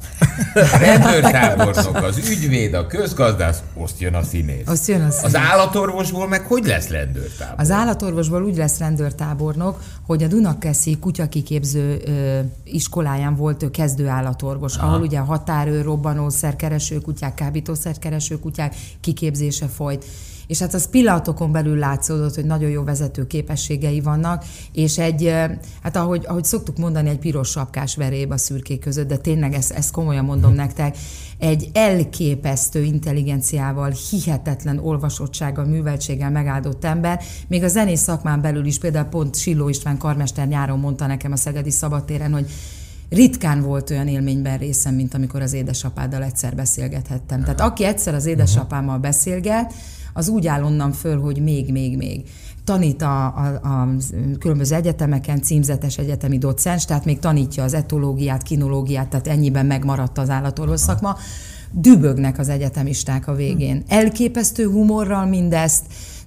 A 0.53 0.77
rendőrtábornok, 0.87 1.95
az 1.95 2.17
ügyvéd, 2.43 2.73
a 2.73 2.87
közgazdász, 2.87 3.63
azt 3.73 3.99
jön 3.99 4.13
a 4.13 4.23
színész. 4.23 4.67
Azt 4.67 4.87
jön 4.87 5.01
a 5.01 5.11
színész. 5.11 5.23
Az 5.23 5.35
állatorvosból 5.35 6.27
meg 6.27 6.41
hogy 6.41 6.65
lesz 6.65 6.89
rendőrtábor? 6.89 7.59
Az 7.59 7.71
állatorvosból 7.71 8.43
úgy 8.43 8.55
lesz 8.57 8.77
rendőrtábornok, 8.77 9.81
hogy 10.05 10.23
a 10.23 10.27
Dunakeszi 10.27 10.97
kutyakiképző 10.99 12.01
ö, 12.05 12.39
iskoláján 12.63 13.35
volt 13.35 13.63
ő 13.63 13.71
kezdő 13.71 14.07
állatorvos, 14.07 14.75
Aha. 14.75 14.87
ahol 14.87 15.01
ugye 15.01 15.19
határőr, 15.19 15.83
robbanószer, 15.83 16.55
kereső 16.55 17.01
kutyák, 17.01 17.33
kábítószer 17.33 17.99
kereső 17.99 18.39
kutyák 18.39 18.75
kiképzése 19.01 19.67
folyt. 19.67 20.05
És 20.47 20.59
hát 20.59 20.73
az 20.73 20.89
pillanatokon 20.89 21.51
belül 21.51 21.77
látszódott, 21.77 22.35
hogy 22.35 22.45
nagyon 22.45 22.69
jó 22.69 22.83
vezető 22.83 23.27
képességei 23.27 24.01
vannak, 24.01 24.45
és 24.73 24.97
egy, 24.97 25.33
hát 25.83 25.95
ahogy, 25.95 26.25
ahogy 26.27 26.43
szoktuk 26.43 26.77
mondani, 26.77 27.09
egy 27.09 27.19
piros 27.19 27.49
sapkás 27.49 27.95
veréb 27.95 28.31
a 28.31 28.37
szürkék 28.37 28.79
között, 28.79 29.07
de 29.07 29.17
tényleg 29.17 29.53
ezt, 29.53 29.71
ezt 29.71 29.91
komolyan 29.91 30.25
mondom 30.25 30.53
nektek, 30.53 30.97
egy 31.37 31.69
elképesztő 31.73 32.83
intelligenciával, 32.83 33.93
hihetetlen 34.09 34.79
olvasottsággal, 34.79 35.65
műveltséggel 35.65 36.31
megáldott 36.31 36.83
ember, 36.85 37.21
még 37.47 37.63
a 37.63 37.67
zenész 37.67 38.01
szakmán 38.01 38.41
belül 38.41 38.65
is, 38.65 38.79
például 38.79 39.05
pont 39.05 39.35
Silló 39.35 39.69
István 39.69 39.97
karmester 39.97 40.47
nyáron 40.47 40.79
mondta 40.79 41.07
nekem 41.07 41.31
a 41.31 41.35
Szegedi 41.35 41.71
Szabadtéren, 41.71 42.33
hogy 42.33 42.51
ritkán 43.09 43.61
volt 43.61 43.89
olyan 43.89 44.07
élményben 44.07 44.57
részem, 44.57 44.95
mint 44.95 45.13
amikor 45.13 45.41
az 45.41 45.53
édesapáddal 45.53 46.23
egyszer 46.23 46.55
beszélgethettem. 46.55 47.43
Tehát 47.43 47.61
aki 47.61 47.83
egyszer 47.83 48.13
az 48.13 48.25
édesapámmal 48.25 48.97
beszélget, 48.97 49.73
az 50.17 50.27
úgy 50.27 50.47
áll 50.47 50.63
onnan 50.63 50.91
föl, 50.91 51.19
hogy 51.19 51.41
még, 51.41 51.71
még, 51.71 51.97
még. 51.97 52.23
Tanít 52.63 53.01
a, 53.01 53.25
a, 53.25 53.59
a 53.63 53.87
különböző 54.39 54.75
egyetemeken, 54.75 55.41
címzetes 55.41 55.97
egyetemi 55.97 56.37
docens, 56.37 56.85
tehát 56.85 57.05
még 57.05 57.19
tanítja 57.19 57.63
az 57.63 57.73
etológiát, 57.73 58.43
kinológiát, 58.43 59.07
tehát 59.07 59.27
ennyiben 59.27 59.65
megmaradt 59.65 60.17
az 60.17 60.29
állatorvos 60.29 60.79
szakma. 60.79 61.17
Dübögnek 61.71 62.39
az 62.39 62.49
egyetemisták 62.49 63.27
a 63.27 63.35
végén. 63.35 63.83
Elképesztő 63.87 64.69
humorral 64.69 65.25
mindezt, 65.25 65.85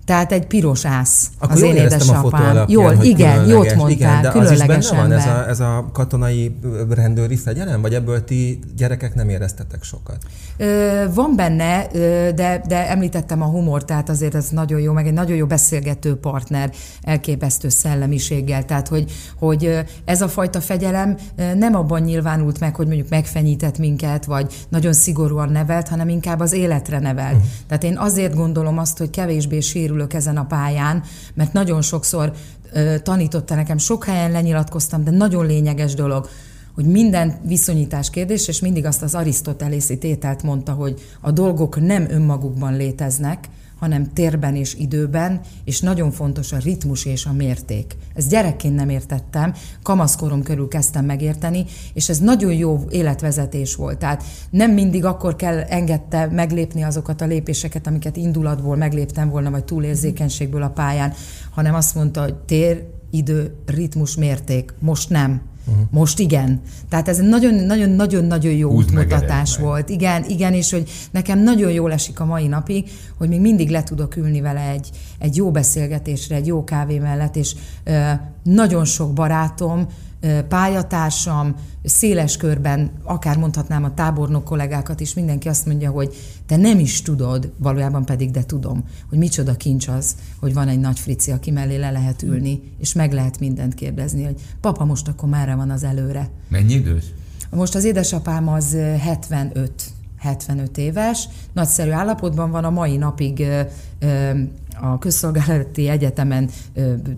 tehát 0.08 0.32
egy 0.32 0.46
piros 0.46 0.84
ász 0.84 1.30
Akkor 1.38 1.54
az 1.54 1.60
jól 1.60 1.74
én 1.74 1.82
édesapám. 1.82 2.64
Jól, 2.68 2.94
hogy 2.94 3.06
igen, 3.06 3.34
jót 3.34 3.46
különleges. 3.46 3.74
mondtál, 3.74 4.18
igen, 4.18 4.22
de 4.22 4.28
az 4.28 4.34
is 4.34 4.40
különleges 4.40 4.90
benne 4.90 5.02
van 5.02 5.12
ez 5.12 5.24
ember. 5.24 5.44
a, 5.44 5.48
ez 5.48 5.60
a 5.60 5.90
katonai 5.92 6.56
rendőri 6.88 7.36
fegyelem, 7.36 7.80
vagy 7.80 7.94
ebből 7.94 8.24
ti 8.24 8.58
gyerekek 8.76 9.14
nem 9.14 9.28
éreztetek 9.28 9.82
sokat? 9.82 10.16
Ö, 10.56 11.04
van 11.14 11.32
benne, 11.36 11.86
de, 12.34 12.62
de 12.68 12.88
említettem 12.88 13.42
a 13.42 13.44
humor, 13.44 13.84
tehát 13.84 14.08
azért 14.08 14.34
ez 14.34 14.48
nagyon 14.48 14.80
jó, 14.80 14.92
meg 14.92 15.06
egy 15.06 15.12
nagyon 15.12 15.36
jó 15.36 15.46
beszélgető 15.46 16.16
partner, 16.16 16.70
elképesztő 17.02 17.68
szellemiséggel, 17.68 18.64
tehát 18.64 18.88
hogy, 18.88 19.12
hogy 19.38 19.84
ez 20.04 20.22
a 20.22 20.28
fajta 20.28 20.60
fegyelem 20.60 21.16
nem 21.56 21.74
abban 21.74 22.00
nyilvánult 22.00 22.60
meg, 22.60 22.74
hogy 22.74 22.86
mondjuk 22.86 23.08
megfenyített 23.08 23.78
minket, 23.78 24.24
vagy 24.24 24.66
nagyon 24.68 24.92
szigorúan 24.92 25.48
nevelt, 25.48 25.88
hanem 25.88 26.08
inkább 26.08 26.40
az 26.40 26.52
életre 26.52 26.98
nevelt. 26.98 27.36
Uh. 27.36 27.42
Tehát 27.66 27.84
én 27.84 27.96
azért 27.98 28.34
gondolom 28.34 28.78
azt, 28.78 28.98
hogy 28.98 29.10
kevésbé 29.10 29.60
sérülök 29.98 30.14
ezen 30.14 30.36
a 30.36 30.46
pályán, 30.46 31.02
mert 31.34 31.52
nagyon 31.52 31.82
sokszor 31.82 32.32
ö, 32.72 32.98
tanította 33.02 33.54
nekem, 33.54 33.78
sok 33.78 34.04
helyen 34.04 34.30
lenyilatkoztam, 34.30 35.04
de 35.04 35.10
nagyon 35.10 35.46
lényeges 35.46 35.94
dolog, 35.94 36.28
hogy 36.74 36.84
minden 36.84 37.40
viszonyítás 37.46 38.10
kérdés, 38.10 38.48
és 38.48 38.60
mindig 38.60 38.84
azt 38.84 39.02
az 39.02 39.14
arisztotelészi 39.14 39.98
tételt 39.98 40.42
mondta, 40.42 40.72
hogy 40.72 41.00
a 41.20 41.30
dolgok 41.30 41.80
nem 41.80 42.06
önmagukban 42.10 42.76
léteznek, 42.76 43.48
hanem 43.78 44.12
térben 44.12 44.56
és 44.56 44.74
időben, 44.74 45.40
és 45.64 45.80
nagyon 45.80 46.10
fontos 46.10 46.52
a 46.52 46.58
ritmus 46.58 47.04
és 47.04 47.26
a 47.26 47.32
mérték. 47.32 47.96
Ezt 48.14 48.28
gyerekként 48.28 48.74
nem 48.74 48.88
értettem, 48.88 49.54
kamaszkorom 49.82 50.42
körül 50.42 50.68
kezdtem 50.68 51.04
megérteni, 51.04 51.64
és 51.92 52.08
ez 52.08 52.18
nagyon 52.18 52.52
jó 52.52 52.84
életvezetés 52.90 53.74
volt. 53.74 53.98
Tehát 53.98 54.24
nem 54.50 54.70
mindig 54.70 55.04
akkor 55.04 55.36
kell 55.36 55.58
engedte 55.58 56.26
meglépni 56.26 56.82
azokat 56.82 57.20
a 57.20 57.26
lépéseket, 57.26 57.86
amiket 57.86 58.16
indulatból 58.16 58.76
megléptem 58.76 59.28
volna, 59.28 59.50
vagy 59.50 59.64
túlérzékenységből 59.64 60.62
a 60.62 60.70
pályán, 60.70 61.12
hanem 61.50 61.74
azt 61.74 61.94
mondta, 61.94 62.22
hogy 62.22 62.34
tér, 62.34 62.84
idő, 63.10 63.54
ritmus, 63.66 64.16
mérték. 64.16 64.74
Most 64.78 65.10
nem. 65.10 65.40
Uh-huh. 65.68 65.86
Most 65.90 66.18
igen. 66.18 66.60
Tehát 66.88 67.08
ez 67.08 67.18
egy 67.18 67.28
nagyon-nagyon-nagyon 67.28 68.52
jó 68.52 68.68
meg, 68.68 68.76
útmutatás 68.76 69.56
volt. 69.56 69.88
Igen, 69.88 70.24
igen, 70.24 70.52
és 70.52 70.70
hogy 70.70 70.90
nekem 71.10 71.38
nagyon 71.38 71.70
jól 71.70 71.92
esik 71.92 72.20
a 72.20 72.24
mai 72.24 72.46
napig, 72.46 72.90
hogy 73.18 73.28
még 73.28 73.40
mindig 73.40 73.70
le 73.70 73.82
tudok 73.82 74.16
ülni 74.16 74.40
vele 74.40 74.60
egy, 74.60 74.90
egy 75.18 75.36
jó 75.36 75.50
beszélgetésre, 75.50 76.36
egy 76.36 76.46
jó 76.46 76.64
kávé 76.64 76.98
mellett, 76.98 77.36
és 77.36 77.54
ö, 77.84 78.10
nagyon 78.42 78.84
sok 78.84 79.12
barátom 79.12 79.86
pályatársam, 80.48 81.54
széles 81.84 82.36
körben, 82.36 82.90
akár 83.02 83.36
mondhatnám 83.36 83.84
a 83.84 83.94
tábornok 83.94 84.44
kollégákat 84.44 85.00
is, 85.00 85.14
mindenki 85.14 85.48
azt 85.48 85.66
mondja, 85.66 85.90
hogy 85.90 86.14
te 86.46 86.56
nem 86.56 86.78
is 86.78 87.02
tudod, 87.02 87.52
valójában 87.56 88.04
pedig 88.04 88.30
de 88.30 88.44
tudom, 88.44 88.84
hogy 89.08 89.18
micsoda 89.18 89.54
kincs 89.54 89.88
az, 89.88 90.16
hogy 90.40 90.54
van 90.54 90.68
egy 90.68 90.80
nagy 90.80 90.98
frici, 90.98 91.30
aki 91.30 91.50
mellé 91.50 91.76
le 91.76 91.90
lehet 91.90 92.22
ülni, 92.22 92.60
és 92.78 92.92
meg 92.92 93.12
lehet 93.12 93.38
mindent 93.38 93.74
kérdezni, 93.74 94.24
hogy 94.24 94.40
papa, 94.60 94.84
most 94.84 95.08
akkor 95.08 95.28
merre 95.28 95.54
van 95.54 95.70
az 95.70 95.84
előre. 95.84 96.30
Mennyi 96.48 96.72
idős? 96.72 97.04
Most 97.50 97.74
az 97.74 97.84
édesapám 97.84 98.48
az 98.48 98.76
75 98.98 99.72
75 100.18 100.78
éves, 100.78 101.28
nagyszerű 101.52 101.90
állapotban 101.90 102.50
van, 102.50 102.64
a 102.64 102.70
mai 102.70 102.96
napig 102.96 103.46
a 104.80 104.98
közszolgálati 104.98 105.88
egyetemen 105.88 106.50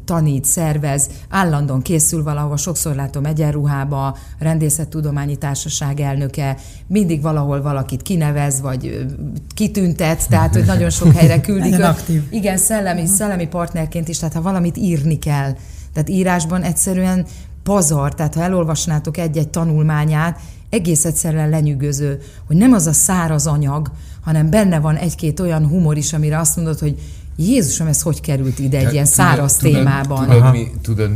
tanít, 0.05 0.45
szervez, 0.45 1.09
állandóan 1.29 1.83
készül 1.83 2.23
valahova, 2.23 2.57
sokszor 2.57 2.95
látom 2.95 3.25
egyenruhába, 3.25 4.17
rendészettudományi 4.39 5.37
társaság 5.37 6.01
elnöke, 6.01 6.57
mindig 6.87 7.23
valahol 7.23 7.63
valakit 7.63 8.03
kinevez, 8.03 8.61
vagy 8.61 9.07
kitüntet, 9.55 10.29
tehát 10.29 10.55
hogy 10.55 10.65
nagyon 10.65 10.91
sok 10.91 11.13
helyre 11.13 11.41
küldik. 11.51 11.71
Nagyon 11.71 11.91
aktív. 11.91 12.23
Igen, 12.31 12.57
szellemi, 12.57 13.07
szellemi 13.07 13.47
partnerként 13.47 14.09
is, 14.09 14.19
tehát 14.19 14.35
ha 14.35 14.43
valamit 14.43 14.77
írni 14.77 15.19
kell, 15.19 15.57
tehát 15.93 16.09
írásban 16.09 16.63
egyszerűen 16.63 17.27
pazar, 17.63 18.15
tehát 18.15 18.35
ha 18.35 18.43
elolvasnátok 18.43 19.17
egy-egy 19.17 19.49
tanulmányát, 19.49 20.41
egész 20.71 21.05
egyszerűen 21.05 21.49
lenyűgöző, 21.49 22.19
hogy 22.47 22.57
nem 22.57 22.73
az 22.73 22.87
a 22.87 22.93
száraz 22.93 23.47
anyag, 23.47 23.91
hanem 24.21 24.51
benne 24.51 24.81
van 24.81 24.97
egy-két 24.97 25.41
olyan 25.41 25.67
humor 25.67 25.97
is, 25.97 26.13
amire 26.13 26.39
azt 26.39 26.57
mondod, 26.57 26.79
hogy 26.79 26.99
Jézusom, 27.41 27.87
ez 27.87 28.03
hogy 28.03 28.21
került 28.21 28.59
ide 28.59 28.79
egy 28.79 28.93
ilyen 28.93 29.05
száraz 29.05 29.57
tudod, 29.57 29.75
témában? 29.75 30.29
Tudod, 30.29 30.53
mi, 30.53 30.71
tudod 30.83 31.11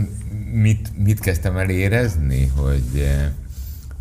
mit, 0.53 0.91
mit 0.97 1.21
kezdtem 1.21 1.57
el 1.57 1.71
érezni? 1.71 2.53
Hogy, 2.57 3.01
eh, 3.01 3.31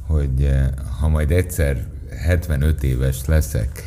hogy 0.08 0.44
eh, 0.44 0.68
ha 1.00 1.08
majd 1.08 1.32
egyszer 1.32 1.86
75 2.10 2.84
éves 2.84 3.26
leszek, 3.26 3.84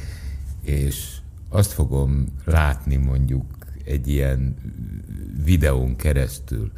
és 0.63 1.07
azt 1.49 1.73
fogom 1.73 2.27
látni 2.45 2.97
mondjuk 2.97 3.45
egy 3.85 4.09
ilyen 4.09 4.57
videón 5.45 5.97
keresztül, 5.97 6.73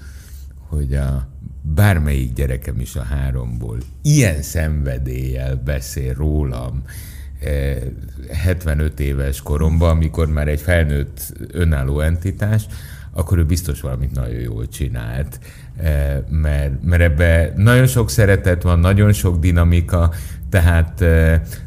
hogy 0.69 0.95
a 0.95 1.29
bármelyik 1.63 2.33
gyerekem 2.33 2.81
is 2.81 2.97
a 2.97 3.03
háromból 3.03 3.79
ilyen 4.03 4.43
szenvedéllyel 4.43 5.57
beszél 5.57 6.15
rólam, 6.15 6.83
75 8.33 9.01
éves 9.01 9.43
koromban, 9.43 9.91
amikor 9.91 10.29
már 10.29 10.49
egy 10.49 10.61
felnőtt 10.61 11.33
önálló 11.53 12.01
entitás, 12.01 12.67
akkor 13.13 13.39
ő 13.39 13.45
biztos 13.45 13.81
valamit 13.81 14.13
nagyon 14.13 14.41
jól 14.41 14.69
csinált, 14.69 15.41
mert, 16.29 16.83
mert 16.83 17.03
ebbe 17.03 17.53
nagyon 17.57 17.87
sok 17.87 18.11
szeretet 18.11 18.63
van, 18.63 18.79
nagyon 18.79 19.13
sok 19.13 19.39
dinamika, 19.39 20.13
tehát 20.51 21.05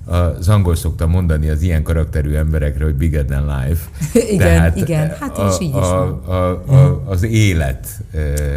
az 0.06 0.50
angol 0.50 0.76
szokta 0.76 1.08
mondani 1.08 1.50
az 1.50 1.62
ilyen 1.62 1.84
karakterű 1.84 2.34
emberekre, 2.34 2.84
hogy 2.84 2.96
bigger 2.96 3.26
than 3.26 3.46
life. 3.46 3.90
igen, 4.34 4.38
Tehát 4.38 4.78
igen, 4.78 5.16
hát 5.20 5.38
a, 5.38 5.48
is 5.48 5.68
így 5.68 5.76
is 5.76 5.76
a, 5.76 6.22
a, 6.26 6.34
a, 6.74 7.04
Az 7.06 7.24
élet. 7.24 7.88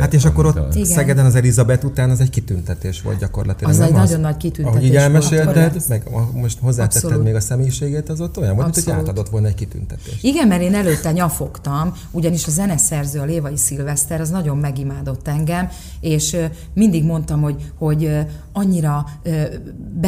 Hát 0.01 0.15
és 0.15 0.25
akkor 0.25 0.47
ott 0.47 0.57
a... 0.57 0.85
Szegeden 0.85 1.25
az 1.25 1.35
Elizabeth 1.35 1.85
után 1.85 2.11
az 2.11 2.21
egy 2.21 2.31
kitüntetés 2.31 3.03
volt 3.03 3.19
gyakorlatilag. 3.19 3.73
Az 3.73 3.81
egy 3.81 3.93
az, 3.93 3.95
nagyon 3.95 4.21
nagy 4.21 4.37
kitüntetés 4.37 4.77
Ahogy 4.77 4.89
így 4.89 4.97
elmesélted, 4.97 5.77
meg 5.89 6.03
most 6.33 6.59
hozzátetted 6.61 7.05
Abszolút. 7.05 7.25
még 7.25 7.35
a 7.35 7.41
személyiségét, 7.41 8.09
az 8.09 8.21
ott 8.21 8.39
olyan 8.39 8.57
volt, 8.57 8.75
hogy 8.75 8.93
átadott 8.93 9.29
volna 9.29 9.47
egy 9.47 9.55
kitüntetést. 9.55 10.25
Igen, 10.25 10.49
mert 10.49 10.63
én 10.63 10.75
előtte 10.75 11.13
nyafogtam, 11.13 11.93
ugyanis 12.11 12.47
a 12.47 12.51
zeneszerző, 12.51 13.21
a 13.21 13.25
Lévai 13.25 13.57
Szilveszter, 13.57 14.21
az 14.21 14.31
nagyon 14.31 14.57
megimádott 14.57 15.29
engem, 15.29 15.69
és 16.01 16.37
mindig 16.75 17.05
mondtam, 17.05 17.41
hogy, 17.41 17.73
hogy 17.79 18.19
annyira 18.53 19.07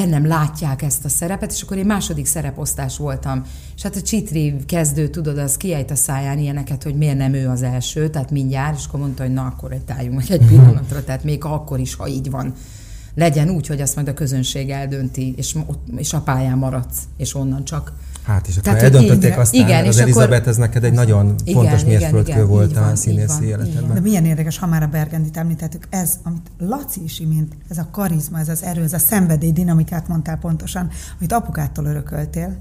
bennem 0.08 0.26
látják 0.26 0.82
ezt 0.82 1.04
a 1.04 1.08
szerepet, 1.08 1.52
és 1.52 1.62
akkor 1.62 1.76
én 1.76 1.86
második 1.86 2.26
szereposztás 2.26 2.96
voltam. 2.96 3.42
És 3.76 3.82
hát 3.82 3.96
a 3.96 4.02
Csitri 4.02 4.56
kezdő, 4.66 5.08
tudod, 5.08 5.38
az 5.38 5.56
kiejt 5.56 5.90
a 5.90 5.94
száján 5.94 6.38
ilyeneket, 6.38 6.82
hogy 6.82 6.94
miért 6.94 7.16
nem 7.16 7.34
ő 7.34 7.48
az 7.48 7.62
első, 7.62 8.08
tehát 8.08 8.30
mindjárt, 8.30 8.78
és 8.78 8.86
akkor 8.86 9.00
mondta, 9.00 9.22
hogy 9.22 9.32
na, 9.32 9.44
akkor 9.44 9.72
egy 9.72 9.84
tájunk 9.84 10.16
meg 10.16 10.30
egy 10.30 10.46
pillanatra, 10.46 11.04
tehát 11.04 11.24
még 11.24 11.44
akkor 11.44 11.78
is, 11.78 11.94
ha 11.94 12.08
így 12.08 12.30
van 12.30 12.54
legyen 13.14 13.50
úgy, 13.50 13.66
hogy 13.66 13.80
azt 13.80 13.94
majd 13.94 14.08
a 14.08 14.14
közönség 14.14 14.70
eldönti, 14.70 15.34
és, 15.36 15.56
és 15.96 16.12
a 16.12 16.20
pályán 16.20 16.58
maradsz, 16.58 16.98
és 17.16 17.34
onnan 17.34 17.64
csak 17.64 17.92
Hát 18.26 18.48
és 18.48 18.56
akkor 18.56 18.72
Tehát, 18.72 18.82
eldöntötték 18.82 19.32
így, 19.32 19.38
aztán, 19.38 19.60
igen, 19.60 19.86
az 19.86 19.98
Elizabeth, 19.98 20.40
akkor, 20.40 20.48
ez 20.48 20.56
neked 20.56 20.84
egy 20.84 20.92
nagyon 20.92 21.34
igen, 21.44 21.62
fontos 21.62 21.84
mérföldkő 21.84 22.44
volt 22.44 22.70
igen, 22.70 22.82
a 22.82 22.96
színészi 22.96 23.44
életedben. 23.44 23.94
De 23.94 24.00
milyen 24.00 24.24
érdekes, 24.24 24.58
ha 24.58 24.66
már 24.66 24.82
a 24.82 24.86
Bergendit 24.86 25.36
említettük, 25.36 25.86
ez, 25.90 26.18
amit 26.22 26.50
Laci 26.58 27.02
is 27.04 27.20
imént, 27.20 27.56
ez 27.68 27.78
a 27.78 27.88
karizma, 27.90 28.38
ez 28.38 28.48
az 28.48 28.62
erő, 28.62 28.82
ez 28.82 28.92
a 28.92 28.98
szenvedély 28.98 29.52
dinamikát 29.52 30.08
mondtál 30.08 30.38
pontosan, 30.38 30.90
amit 31.18 31.32
apukától 31.32 31.84
örököltél, 31.84 32.56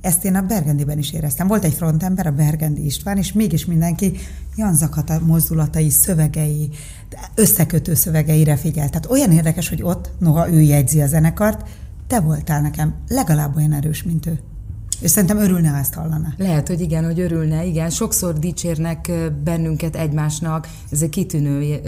ezt 0.00 0.24
én 0.24 0.34
a 0.34 0.42
Bergendiben 0.42 0.98
is 0.98 1.12
éreztem. 1.12 1.46
Volt 1.46 1.64
egy 1.64 1.74
frontember, 1.74 2.26
a 2.26 2.32
Bergendi 2.32 2.84
István, 2.84 3.16
és 3.16 3.32
mégis 3.32 3.66
mindenki 3.66 4.12
Jan 4.56 4.74
Zakata 4.74 5.20
mozdulatai, 5.26 5.90
szövegei, 5.90 6.68
összekötő 7.34 7.94
szövegeire 7.94 8.56
figyelt. 8.56 8.90
Tehát 8.90 9.10
olyan 9.10 9.32
érdekes, 9.32 9.68
hogy 9.68 9.82
ott, 9.82 10.10
noha 10.18 10.50
ő 10.50 10.60
jegyzi 10.60 11.00
a 11.00 11.06
zenekart, 11.06 11.68
te 12.06 12.20
voltál 12.20 12.60
nekem 12.60 12.94
legalább 13.08 13.56
olyan 13.56 13.72
erős, 13.72 14.02
mint 14.02 14.26
ő. 14.26 14.40
És 15.00 15.10
szerintem 15.10 15.38
örülne, 15.38 15.68
ha 15.68 15.76
ezt 15.76 15.94
hallaná. 15.94 16.34
Lehet, 16.36 16.68
hogy 16.68 16.80
igen, 16.80 17.04
hogy 17.04 17.20
örülne, 17.20 17.64
igen. 17.64 17.90
Sokszor 17.90 18.38
dicsérnek 18.38 19.12
bennünket 19.44 19.96
egymásnak. 19.96 20.68
Ez 20.90 21.02
egy 21.02 21.08
kitűnő 21.08 21.80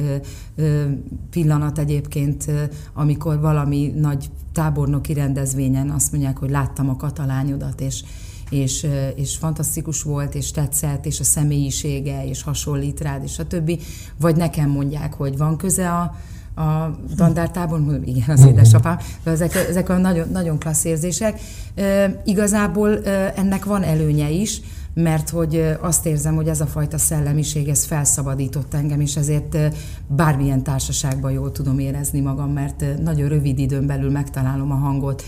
pillanat 1.31 1.79
egyébként, 1.79 2.51
amikor 2.95 3.41
valami 3.41 3.93
nagy 3.97 4.31
tábornoki 4.53 5.13
rendezvényen 5.13 5.91
azt 5.91 6.13
mondják, 6.13 6.39
hogy 6.39 6.51
láttam 6.51 6.89
a 6.89 6.97
katalányodat, 6.97 7.81
és, 7.81 8.05
és, 8.51 8.87
és 9.15 9.37
fantasztikus 9.37 10.03
volt, 10.03 10.35
és 10.35 10.51
tetszett, 10.51 11.07
és 11.07 11.21
a 11.21 11.25
személyisége, 11.25 12.27
és 12.27 12.43
hasonlít 12.43 13.01
rád, 13.01 13.23
és 13.23 13.39
a 13.39 13.47
többi. 13.47 13.79
Vagy 14.21 14.37
nekem 14.37 14.71
mondják, 14.71 15.15
hogy 15.15 15.37
van 15.37 15.57
köze 15.57 15.91
a, 15.91 16.15
a 16.55 16.99
dandártában, 17.17 18.03
igen, 18.05 18.29
az 18.29 18.45
édesapám, 18.45 18.99
de 19.25 19.31
ezek, 19.31 19.55
ezek 19.55 19.89
a 19.89 19.97
nagyon, 19.97 20.29
nagyon 20.29 20.59
klassz 20.59 20.85
érzések. 20.85 21.41
E, 21.75 22.21
igazából 22.25 23.05
e, 23.05 23.33
ennek 23.37 23.65
van 23.65 23.83
előnye 23.83 24.31
is, 24.31 24.61
mert 24.95 25.31
hogy 25.31 25.77
azt 25.81 26.07
érzem, 26.07 26.35
hogy 26.35 26.49
ez 26.49 26.61
a 26.61 26.67
fajta 26.67 26.99
szellemiség, 26.99 27.69
ez 27.69 27.85
felszabadított 27.85 28.75
engem, 28.75 29.01
és 29.01 29.17
ezért 29.17 29.59
bármilyen 30.07 30.63
társaságban 30.63 31.33
jól 31.33 31.53
tudom 31.53 31.79
érezni 31.79 32.21
magam, 32.21 32.53
mert 32.53 32.85
nagyon 33.03 33.29
rövid 33.29 33.59
időn 33.59 33.87
belül 33.87 34.11
megtalálom 34.11 34.71
a 34.71 34.75
hangot 34.75 35.23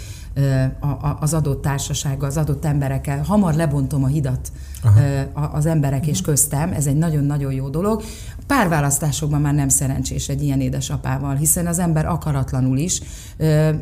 az 1.20 1.34
adott 1.34 1.62
társasággal, 1.62 2.28
az 2.28 2.36
adott 2.36 2.64
emberekkel. 2.64 3.22
Hamar 3.22 3.54
lebontom 3.54 4.04
a 4.04 4.06
hidat 4.06 4.52
Aha. 4.82 5.50
az 5.52 5.66
emberek 5.66 6.06
és 6.06 6.20
köztem, 6.20 6.72
ez 6.72 6.86
egy 6.86 6.96
nagyon-nagyon 6.96 7.52
jó 7.52 7.68
dolog. 7.68 8.02
Párválasztásokban 8.46 9.40
már 9.40 9.54
nem 9.54 9.68
szerencsés 9.68 10.28
egy 10.28 10.42
ilyen 10.42 10.60
édesapával, 10.60 11.34
hiszen 11.34 11.66
az 11.66 11.78
ember 11.78 12.06
akaratlanul 12.06 12.78
is, 12.78 13.00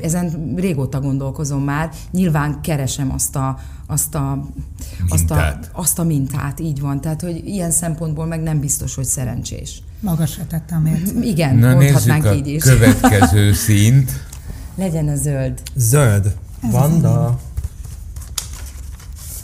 ezen 0.00 0.54
régóta 0.56 1.00
gondolkozom 1.00 1.62
már, 1.62 1.90
nyilván 2.10 2.60
keresem 2.60 3.12
azt 3.12 3.36
a, 3.36 3.58
azt 3.86 4.14
a, 4.14 4.48
azt 5.08 5.30
a, 5.30 5.58
azt 5.72 5.98
a 5.98 6.04
mintát, 6.04 6.60
így 6.60 6.80
van. 6.80 7.00
Tehát, 7.00 7.20
hogy 7.20 7.42
ilyen 7.44 7.70
szempontból 7.70 8.26
meg 8.26 8.42
nem 8.42 8.60
biztos, 8.60 8.94
hogy 8.94 9.04
szerencsés. 9.04 9.82
Magasra 10.00 10.46
tettem 10.46 10.86
ért. 10.86 11.24
Igen, 11.24 11.56
Na, 11.56 11.74
mondhatnánk 11.74 12.34
így 12.36 12.46
is. 12.46 12.62
következő 12.62 13.52
szint. 13.52 14.10
Legyen 14.74 15.08
a 15.08 15.16
zöld. 15.16 15.62
Zöld. 15.74 16.36
Vanda. 16.60 17.40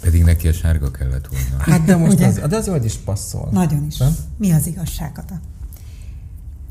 Pedig 0.09 0.25
neki 0.25 0.49
a 0.49 0.53
sárga 0.53 0.91
kellett 0.91 1.27
volna. 1.27 1.63
Hát 1.63 1.85
de 1.85 1.97
most 1.97 2.21
az, 2.21 2.41
de 2.49 2.57
az 2.57 2.65
zöld 2.65 2.85
is 2.85 2.95
passzol. 2.95 3.49
Nagyon 3.53 3.87
is. 3.87 3.97
Nem? 3.97 4.17
Mi 4.37 4.51
az 4.51 4.67
igazságot? 4.67 5.33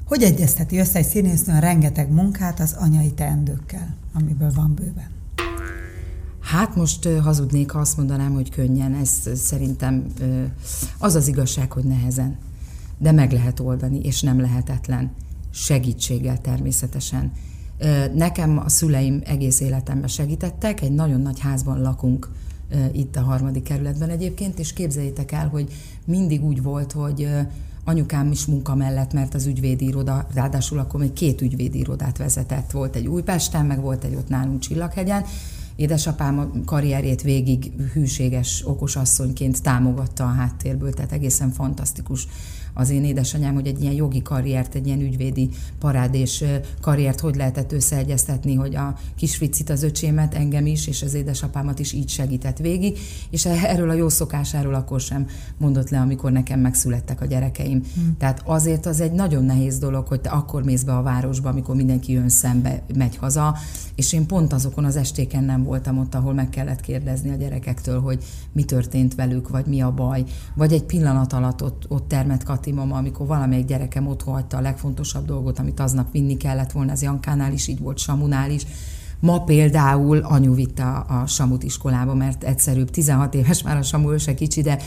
Hogy 0.06 0.24
egyezteti 0.24 0.78
össze 0.78 0.98
egy 1.00 1.08
színésznő 1.08 1.54
a 1.54 1.60
rengeteg 1.60 2.12
munkát 2.12 2.60
az 2.60 2.74
anyai 2.80 3.12
teendőkkel, 3.12 3.96
amiből 4.14 4.52
van 4.56 4.74
bőven? 4.74 5.10
Hát 6.40 6.76
most 6.76 7.08
hazudnék, 7.22 7.72
ha 7.72 7.80
azt 7.80 7.98
mondanám, 7.98 8.34
hogy 8.34 8.50
könnyen. 8.50 8.94
Ez 8.94 9.30
szerintem 9.36 10.06
az 10.98 11.16
az 11.16 11.28
igazság, 11.28 11.72
hogy 11.72 11.84
nehezen. 11.84 12.38
De 12.98 13.12
meg 13.12 13.32
lehet 13.32 13.60
oldani, 13.60 14.00
és 14.00 14.22
nem 14.22 14.40
lehetetlen. 14.40 15.12
Segítséggel 15.50 16.42
természetesen. 16.42 17.32
Nekem 18.16 18.58
a 18.58 18.70
szüleim 18.70 19.22
egész 19.26 19.60
életemben 19.60 20.10
segítettek, 20.10 20.82
egy 20.82 20.94
nagyon 20.94 21.22
nagy 21.22 21.40
házban 21.40 21.82
lakunk 21.82 22.30
itt 22.92 23.16
a 23.16 23.22
harmadik 23.22 23.64
kerületben 23.64 24.10
egyébként, 24.10 24.60
és 24.60 24.74
képzeljétek 24.74 25.32
el, 25.32 25.48
hogy 25.48 25.74
mindig 26.06 26.44
úgy 26.44 26.62
volt, 26.62 26.92
hogy 26.92 27.30
anyukám 27.84 28.32
is 28.32 28.46
munka 28.46 28.76
mellett, 28.76 29.14
mert 29.14 29.34
az 29.34 29.46
ügyvédiroda, 29.46 30.28
ráadásul 30.34 30.80
akkor 30.80 31.00
még 31.00 31.14
két 31.14 31.42
ügyvédirodát 31.42 32.18
vezetett, 32.18 32.72
volt 32.72 32.96
egy 32.96 33.08
Újpesten, 33.08 33.66
meg 33.66 33.82
volt 33.82 34.04
egy 34.04 34.16
ott 34.16 34.28
nálunk 34.28 34.60
Csillaghegyen, 34.60 35.24
Édesapám 35.78 36.40
a 36.40 36.52
karrierjét 36.66 37.22
végig 37.22 37.72
hűséges, 37.94 38.64
okos 38.66 38.96
asszonyként 38.96 39.62
támogatta 39.62 40.24
a 40.24 40.28
háttérből, 40.28 40.94
tehát 40.94 41.12
egészen 41.12 41.52
fantasztikus 41.52 42.28
az 42.78 42.90
én 42.90 43.04
édesanyám, 43.04 43.54
hogy 43.54 43.68
egy 43.68 43.82
ilyen 43.82 43.94
jogi 43.94 44.22
karriert, 44.22 44.76
egy 44.76 44.88
ilyen 44.88 45.02
ügyvédi 45.02 45.50
parádés 45.80 46.44
karriert 46.82 47.20
hogy 47.20 47.36
lehetett 47.36 47.72
összeegyeztetni, 47.72 48.56
hogy 48.56 48.76
a 48.76 48.96
kis 49.16 49.36
Fricit, 49.36 49.70
az 49.70 49.84
öcsémet, 49.84 50.34
engem 50.34 50.66
is, 50.66 50.88
és 50.88 51.02
az 51.02 51.14
édesapámat 51.14 51.80
is 51.80 51.94
így 51.94 52.10
segített 52.10 52.58
végig, 52.58 52.98
és 53.30 53.46
erről 53.46 53.90
a 53.90 53.94
jó 53.94 54.10
szokásáról 54.10 54.74
akkor 54.74 55.00
sem 55.00 55.28
mondott 55.58 55.90
le, 55.90 56.00
amikor 56.00 56.32
nekem 56.32 56.60
megszülettek 56.60 57.22
a 57.22 57.26
gyerekeim. 57.26 57.84
Hmm. 57.94 58.16
Tehát 58.18 58.42
azért 58.46 58.86
az 58.86 59.02
egy 59.02 59.12
nagyon 59.12 59.46
nehéz 59.46 59.80
dolog, 59.80 60.08
hogy 60.08 60.22
te 60.22 60.30
akkor 60.30 60.64
mész 60.64 60.84
be 60.84 60.96
a 60.96 61.02
városba, 61.02 61.50
amikor 61.50 61.76
mindenki 61.76 62.12
jön 62.12 62.30
szembe, 62.30 62.84
megy 62.96 63.16
haza, 63.16 63.58
és 63.96 64.14
én 64.14 64.26
pont 64.26 64.54
azokon 64.54 64.86
az 64.86 64.96
estéken 64.96 65.44
nem 65.44 65.64
voltam 65.64 65.98
ott, 65.98 66.16
ahol 66.16 66.34
meg 66.34 66.50
kellett 66.50 66.82
kérdezni 66.82 67.30
a 67.30 67.36
gyerekektől, 67.36 68.02
hogy 68.02 68.24
mi 68.52 68.64
történt 68.64 69.16
velük, 69.16 69.50
vagy 69.50 69.66
mi 69.66 69.82
a 69.82 69.92
baj. 69.92 70.24
Vagy 70.56 70.74
egy 70.74 70.84
pillanat 70.84 71.34
alatt 71.34 71.64
ott, 71.64 71.86
ott 71.88 72.08
termett 72.08 72.44
Kati 72.44 72.67
mama, 72.72 72.98
amikor 72.98 73.28
valamelyik 73.28 73.66
gyerekem 73.66 74.08
ott 74.08 74.24
hagyta 74.24 74.58
a 74.58 74.62
legfontosabb 74.62 75.26
dolgot, 75.26 75.60
amit 75.60 75.80
aznap 75.80 76.12
vinni 76.12 76.38
kellett 76.38 76.72
volna, 76.72 76.92
ez 76.92 77.02
Jankánál 77.02 77.54
is 77.54 77.68
így 77.68 77.80
volt, 77.80 77.98
Samunál 77.98 78.52
is. 78.52 78.66
Ma 79.20 79.44
például 79.44 80.18
anyu 80.18 80.54
vitte 80.54 80.84
a, 80.86 81.26
Samut 81.28 81.64
iskolába, 81.64 82.14
mert 82.14 82.44
egyszerűbb, 82.44 82.90
16 82.90 83.34
éves 83.34 83.64
már 83.64 83.78
a 83.78 83.82
Samu, 83.82 84.18
se 84.18 84.34
kicsi, 84.34 84.62
de 84.62 84.80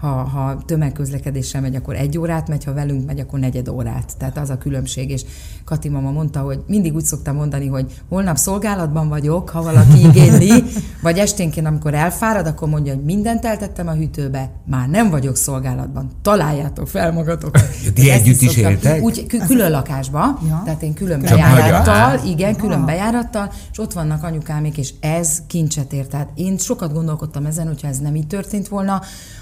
ha, 0.00 0.08
ha 0.08 0.62
tömegközlekedéssel 0.66 1.60
megy, 1.60 1.74
akkor 1.74 1.94
egy 1.94 2.18
órát 2.18 2.48
megy, 2.48 2.64
ha 2.64 2.72
velünk 2.72 3.06
megy, 3.06 3.20
akkor 3.20 3.38
negyed 3.38 3.68
órát. 3.68 4.16
Tehát 4.18 4.38
az 4.38 4.50
a 4.50 4.58
különbség. 4.58 5.10
És 5.10 5.22
Kati 5.64 5.88
mama 5.88 6.10
mondta, 6.10 6.40
hogy 6.40 6.62
mindig 6.66 6.94
úgy 6.94 7.04
szoktam 7.04 7.36
mondani, 7.36 7.66
hogy 7.66 8.00
holnap 8.08 8.36
szolgálatban 8.36 9.08
vagyok, 9.08 9.48
ha 9.48 9.62
valaki 9.62 10.04
igényli, 10.06 10.62
vagy 11.02 11.18
esténként, 11.18 11.66
amikor 11.66 11.94
elfárad, 11.94 12.46
akkor 12.46 12.68
mondja, 12.68 12.94
hogy 12.94 13.04
mindent 13.04 13.44
eltettem 13.44 13.88
a 13.88 13.92
hűtőbe, 13.92 14.50
már 14.66 14.88
nem 14.88 15.10
vagyok 15.10 15.36
szolgálatban. 15.36 16.10
Találjátok 16.22 16.88
fel 16.88 17.12
magatokat. 17.12 17.64
Ti 17.94 18.10
együtt 18.10 18.40
is 18.40 18.56
éltek? 18.56 19.02
Úgy, 19.02 19.26
külön 19.46 19.70
lakásba, 19.70 20.38
ja. 20.48 20.62
tehát 20.64 20.82
én 20.82 20.94
külön 20.94 21.20
bejárattal, 21.20 22.26
igen, 22.26 22.56
külön 22.56 22.84
bejárattal, 22.84 23.52
és 23.72 23.78
ott 23.78 23.92
vannak 23.92 24.22
anyukámék, 24.22 24.78
és 24.78 24.92
ez 25.00 25.42
kincset 25.46 25.92
ér. 25.92 26.06
Tehát 26.06 26.28
én 26.34 26.58
sokat 26.58 26.92
gondolkodtam 26.92 27.46
ezen, 27.46 27.66
hogyha 27.66 27.88
ez 27.88 27.98
nem 27.98 28.14
így 28.14 28.26
történt 28.26 28.68
volna, 28.68 29.00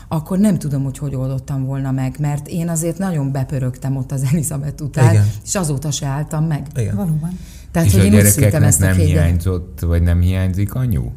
akkor 0.09 0.39
nem 0.39 0.59
tudom, 0.59 0.85
hogy 0.85 0.99
hogy 0.99 1.15
oldottam 1.15 1.65
volna 1.65 1.91
meg, 1.91 2.17
mert 2.19 2.49
én 2.49 2.69
azért 2.69 2.99
nagyon 2.99 3.33
bepörögtem 3.33 3.97
ott 3.97 4.13
az 4.13 4.25
Elizabeth 4.33 4.83
után, 4.83 5.11
Igen. 5.11 5.27
és 5.45 5.55
azóta 5.55 5.91
se 5.91 6.07
álltam 6.07 6.45
meg. 6.45 6.67
Igen. 6.77 6.97
Valóban. 6.97 7.39
Tehát, 7.71 7.89
és 7.89 7.95
hogy 7.95 8.03
a 8.03 8.05
én 8.05 8.15
úgy 8.15 8.43
ezt 8.43 8.81
nem 8.81 8.91
a 8.91 8.95
hiányzott, 8.95 9.81
vagy 9.81 10.03
nem 10.03 10.21
hiányzik 10.21 10.75
anyu? 10.75 11.11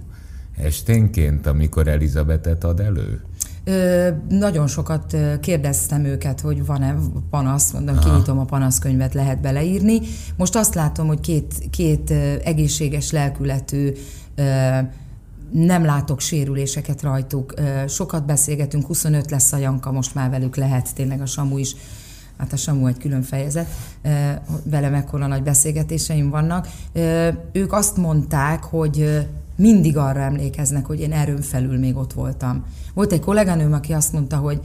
Esténként, 0.57 1.47
amikor 1.47 1.87
Elizabetet 1.87 2.63
ad 2.63 2.79
elő? 2.79 3.21
Ö, 3.63 4.09
nagyon 4.29 4.67
sokat 4.67 5.17
kérdeztem 5.41 6.05
őket, 6.05 6.41
hogy 6.41 6.65
van-e 6.65 6.95
panasz, 7.29 7.71
mondom, 7.71 7.97
Aha. 7.97 8.09
kinyitom 8.09 8.39
a 8.39 8.45
panaszkönyvet, 8.45 9.13
lehet 9.13 9.41
beleírni. 9.41 9.99
Most 10.35 10.55
azt 10.55 10.75
látom, 10.75 11.07
hogy 11.07 11.19
két, 11.19 11.53
két 11.69 12.13
egészséges 12.43 13.11
lelkületű 13.11 13.91
nem 15.51 15.85
látok 15.85 16.19
sérüléseket 16.19 17.01
rajtuk. 17.01 17.53
Sokat 17.87 18.25
beszélgetünk, 18.25 18.85
25 18.85 19.31
lesz 19.31 19.51
a 19.53 19.57
Janka, 19.57 19.91
most 19.91 20.15
már 20.15 20.29
velük 20.29 20.55
lehet, 20.55 20.95
tényleg 20.95 21.21
a 21.21 21.25
Samu 21.25 21.57
is 21.57 21.75
hát 22.37 22.53
a 22.53 22.57
Samu 22.57 22.87
egy 22.87 22.97
külön 22.97 23.21
fejezet, 23.21 23.67
vele 24.63 24.89
mekkora 24.89 25.27
nagy 25.27 25.43
beszélgetéseim 25.43 26.29
vannak. 26.29 26.67
Ők 27.51 27.73
azt 27.73 27.97
mondták, 27.97 28.63
hogy 28.63 29.27
mindig 29.55 29.97
arra 29.97 30.19
emlékeznek, 30.19 30.85
hogy 30.85 30.99
én 30.99 31.11
erőn 31.11 31.41
felül 31.41 31.79
még 31.79 31.95
ott 31.97 32.13
voltam. 32.13 32.65
Volt 32.93 33.11
egy 33.11 33.19
kolléganőm, 33.19 33.73
aki 33.73 33.93
azt 33.93 34.13
mondta, 34.13 34.35
hogy 34.35 34.59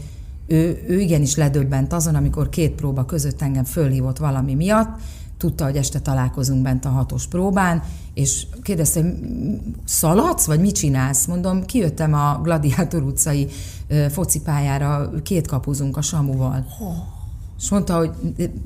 ő, 0.46 0.84
ő 0.88 1.00
igenis 1.00 1.36
ledöbbent 1.36 1.92
azon, 1.92 2.14
amikor 2.14 2.48
két 2.48 2.72
próba 2.72 3.04
között 3.04 3.42
engem 3.42 3.64
fölhívott 3.64 4.18
valami 4.18 4.54
miatt, 4.54 4.98
tudta, 5.38 5.64
hogy 5.64 5.76
este 5.76 5.98
találkozunk 5.98 6.62
bent 6.62 6.84
a 6.84 6.88
hatos 6.88 7.26
próbán, 7.26 7.82
és 8.14 8.46
kérdezte, 8.62 9.02
hogy 9.02 9.12
szaladsz, 9.84 10.44
vagy 10.44 10.60
mit 10.60 10.74
csinálsz? 10.74 11.26
Mondom, 11.26 11.64
kijöttem 11.64 12.14
a 12.14 12.40
Gladiátor 12.42 13.02
utcai 13.02 13.48
focipályára, 14.10 15.10
két 15.22 15.46
kapuzunk 15.46 15.96
a 15.96 16.02
Samuval. 16.02 16.66
És 17.58 17.70
mondta, 17.70 17.96
hogy 17.96 18.10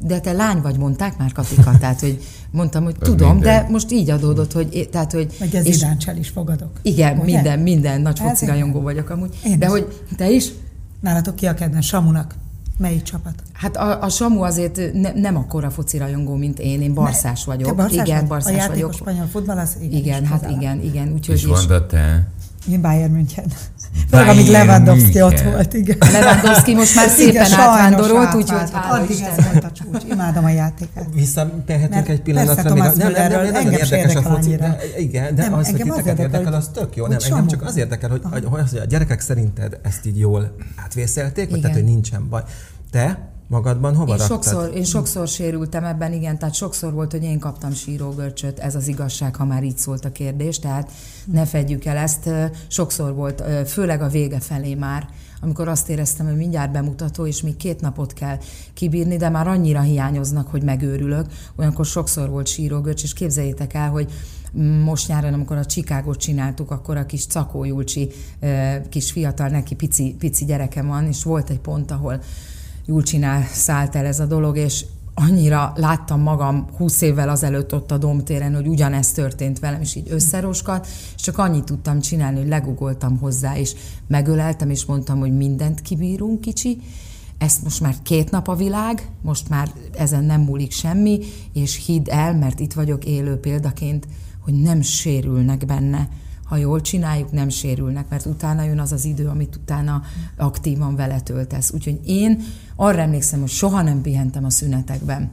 de 0.03 0.21
te 0.21 0.33
lány 0.33 0.61
vagy, 0.61 0.79
mondták 0.79 1.19
már 1.19 1.33
Katika, 1.33 1.79
tehát 1.79 2.00
hogy 2.00 2.21
mondtam, 2.50 2.85
hogy 2.85 2.95
tudom, 2.95 3.33
minden. 3.33 3.65
de 3.65 3.71
most 3.71 3.93
így 3.93 4.11
adódott, 4.11 4.53
hogy... 4.53 4.89
Tehát, 4.93 5.12
hogy 5.12 5.37
vagy 5.39 5.56
az 5.56 5.67
és, 5.67 5.87
is 6.19 6.28
fogadok. 6.28 6.71
Igen, 6.83 7.19
ugye? 7.19 7.25
minden, 7.25 7.59
minden, 7.59 8.00
nagy 8.00 8.19
focirajongó 8.19 8.80
vagyok 8.80 9.11
amúgy. 9.11 9.39
Én 9.45 9.59
de 9.59 9.67
is. 9.67 9.73
hogy 9.73 10.02
te 10.17 10.30
is? 10.30 10.52
Nálatok 11.00 11.35
ki 11.35 11.47
a 11.47 11.54
kedvenc 11.54 11.85
Samunak? 11.85 12.35
Melyik 12.80 13.02
csapat? 13.02 13.34
Hát 13.52 13.76
a, 13.76 14.02
a 14.02 14.08
Samu 14.08 14.43
azért 14.43 14.93
ne, 14.93 15.12
nem 15.12 15.36
akkora 15.36 15.71
foci 15.71 15.99
rajongó, 15.99 16.34
mint 16.34 16.58
én, 16.58 16.82
én 16.82 16.95
barszás 16.95 17.45
vagyok. 17.45 17.69
Te 17.69 17.75
barszás 17.75 18.06
igen, 18.06 18.19
vagy? 18.19 18.28
barszás 18.28 18.64
a 18.64 18.69
vagyok. 18.69 18.90
A 18.90 18.93
spanyol 18.93 19.26
futball 19.26 19.58
az 19.58 19.76
igen. 19.80 19.99
Igen, 19.99 20.25
hát 20.25 20.50
igen, 20.50 20.80
igen. 20.82 21.12
Úgyhogy 21.12 21.34
és 21.34 21.47
mondod 21.47 21.86
te? 21.86 22.28
Én 22.71 22.80
Bayern 22.80 23.12
München. 23.12 23.45
Főleg, 24.11 24.29
amíg 24.29 24.49
Lewandowski 24.49 25.23
ott 25.23 25.41
volt, 25.41 25.75
igen. 25.75 25.97
Lewandowski 26.13 26.75
most 26.75 26.95
már 26.95 27.09
szépen 27.09 27.47
igen, 27.47 27.61
átvandorolt, 27.61 28.35
úgyhogy 28.35 28.59
Addig 28.91 29.21
ez 29.21 29.45
volt 29.45 29.65
a 29.65 29.71
csúcs. 29.73 30.03
Imádom 30.11 30.45
a 30.45 30.49
játékát. 30.49 31.07
Visszatehetünk 31.15 32.09
egy 32.09 32.21
pillanatra. 32.21 32.55
Persze, 32.55 32.69
Tomás 32.69 32.95
Müllerről 32.95 33.57
engem 33.57 33.73
érdekes 33.73 34.15
a 34.15 34.23
foci. 34.23 34.57
De, 34.57 34.76
igen, 34.99 35.35
de 35.35 35.43
nem, 35.43 35.55
az, 35.55 35.71
hogy 35.71 35.81
titeket 35.81 36.19
érdekel, 36.19 36.53
az 36.53 36.71
tök 36.73 36.97
jó. 36.97 37.07
Nem, 37.07 37.19
engem 37.25 37.47
csak 37.47 37.63
az 37.63 37.76
érdekel, 37.76 38.11
hogy, 38.11 38.23
hogy, 38.31 38.45
hogy 38.45 38.79
a 38.79 38.85
gyerekek 38.85 39.21
szerinted 39.21 39.79
ezt 39.83 40.07
így 40.07 40.19
jól 40.19 40.55
átvészelték, 40.85 41.50
vagy 41.50 41.61
tehát, 41.61 41.76
hogy 41.76 41.85
nincsen 41.85 42.29
baj. 42.29 42.43
Te 42.91 43.29
magadban 43.50 43.95
hova 43.95 44.13
én 44.13 44.17
raktad? 44.17 44.43
sokszor, 44.43 44.76
én 44.76 44.84
sokszor 44.84 45.28
sérültem 45.28 45.84
ebben, 45.84 46.13
igen, 46.13 46.39
tehát 46.39 46.54
sokszor 46.54 46.93
volt, 46.93 47.10
hogy 47.10 47.23
én 47.23 47.39
kaptam 47.39 47.73
sírógörcsöt, 47.73 48.58
ez 48.58 48.75
az 48.75 48.89
igazság, 48.89 49.36
ha 49.36 49.45
már 49.45 49.63
így 49.63 49.78
szólt 49.78 50.04
a 50.04 50.13
kérdés, 50.13 50.58
tehát 50.58 50.91
ne 51.25 51.45
fedjük 51.47 51.84
el 51.84 51.97
ezt. 51.97 52.30
Sokszor 52.67 53.15
volt, 53.15 53.43
főleg 53.67 54.02
a 54.02 54.08
vége 54.08 54.41
felé 54.41 54.75
már, 54.75 55.08
amikor 55.41 55.69
azt 55.69 55.89
éreztem, 55.89 56.26
hogy 56.26 56.36
mindjárt 56.36 56.73
bemutató, 56.73 57.26
és 57.26 57.43
még 57.43 57.56
két 57.56 57.80
napot 57.80 58.13
kell 58.13 58.39
kibírni, 58.75 59.17
de 59.17 59.28
már 59.28 59.47
annyira 59.47 59.80
hiányoznak, 59.80 60.49
hogy 60.49 60.63
megőrülök. 60.63 61.26
Olyankor 61.56 61.86
sokszor 61.86 62.28
volt 62.28 62.47
sírógörcs, 62.47 63.02
és 63.02 63.13
képzeljétek 63.13 63.75
el, 63.75 63.91
hogy 63.91 64.13
most 64.84 65.08
nyáron, 65.08 65.32
amikor 65.32 65.56
a 65.56 65.65
Csikágot 65.65 66.19
csináltuk, 66.19 66.71
akkor 66.71 66.97
a 66.97 67.06
kis 67.06 67.26
Cakó 67.26 67.65
Julcsi 67.65 68.10
kis 68.89 69.13
fiatal, 69.13 69.49
neki 69.49 69.75
pici, 69.75 70.15
pici 70.19 70.45
gyereke 70.45 70.82
van, 70.82 71.06
és 71.06 71.23
volt 71.23 71.50
egy 71.50 71.60
pont, 71.60 71.91
ahol 71.91 72.21
Julcsinál 72.91 73.47
szállt 73.53 73.95
el 73.95 74.07
ez 74.07 74.21
a 74.21 74.26
dolog, 74.26 74.57
és 74.57 74.85
annyira 75.15 75.73
láttam 75.76 76.21
magam 76.21 76.67
20 76.76 77.00
évvel 77.00 77.29
azelőtt 77.29 77.75
ott 77.75 77.91
a 77.91 77.99
domtéren, 77.99 78.55
hogy 78.55 78.67
ugyanezt 78.67 79.15
történt 79.15 79.59
velem, 79.59 79.81
és 79.81 79.95
így 79.95 80.07
összeroskat, 80.11 80.87
és 81.15 81.23
csak 81.23 81.39
annyit 81.39 81.65
tudtam 81.65 82.00
csinálni, 82.00 82.39
hogy 82.39 82.49
legugoltam 82.49 83.19
hozzá, 83.19 83.57
és 83.57 83.75
megöleltem, 84.07 84.71
és 84.71 84.85
mondtam, 84.85 85.19
hogy 85.19 85.37
mindent 85.37 85.81
kibírunk, 85.81 86.41
kicsi, 86.41 86.79
ezt 87.39 87.63
most 87.63 87.81
már 87.81 87.95
két 88.03 88.31
nap 88.31 88.49
a 88.49 88.55
világ, 88.55 89.09
most 89.23 89.49
már 89.49 89.71
ezen 89.93 90.25
nem 90.25 90.41
múlik 90.41 90.73
semmi, 90.73 91.19
és 91.53 91.85
hidd 91.87 92.11
el, 92.11 92.35
mert 92.35 92.61
itt 92.61 92.73
vagyok 92.73 93.05
élő 93.05 93.37
példaként, 93.37 94.07
hogy 94.41 94.55
nem 94.55 94.81
sérülnek 94.81 95.67
benne 95.67 96.09
ha 96.50 96.57
jól 96.57 96.81
csináljuk, 96.81 97.33
nem 97.33 97.49
sérülnek, 97.49 98.09
mert 98.09 98.26
utána 98.26 98.63
jön 98.63 98.79
az 98.79 98.93
az 98.93 99.05
idő, 99.05 99.26
amit 99.26 99.57
utána 99.57 100.03
aktívan 100.37 100.97
vele 100.97 101.21
töltesz. 101.21 101.73
Úgyhogy 101.73 102.00
én 102.05 102.43
arra 102.80 103.00
emlékszem, 103.00 103.40
hogy 103.40 103.49
soha 103.49 103.82
nem 103.82 104.00
pihentem 104.00 104.45
a 104.45 104.50
szünetekben. 104.50 105.30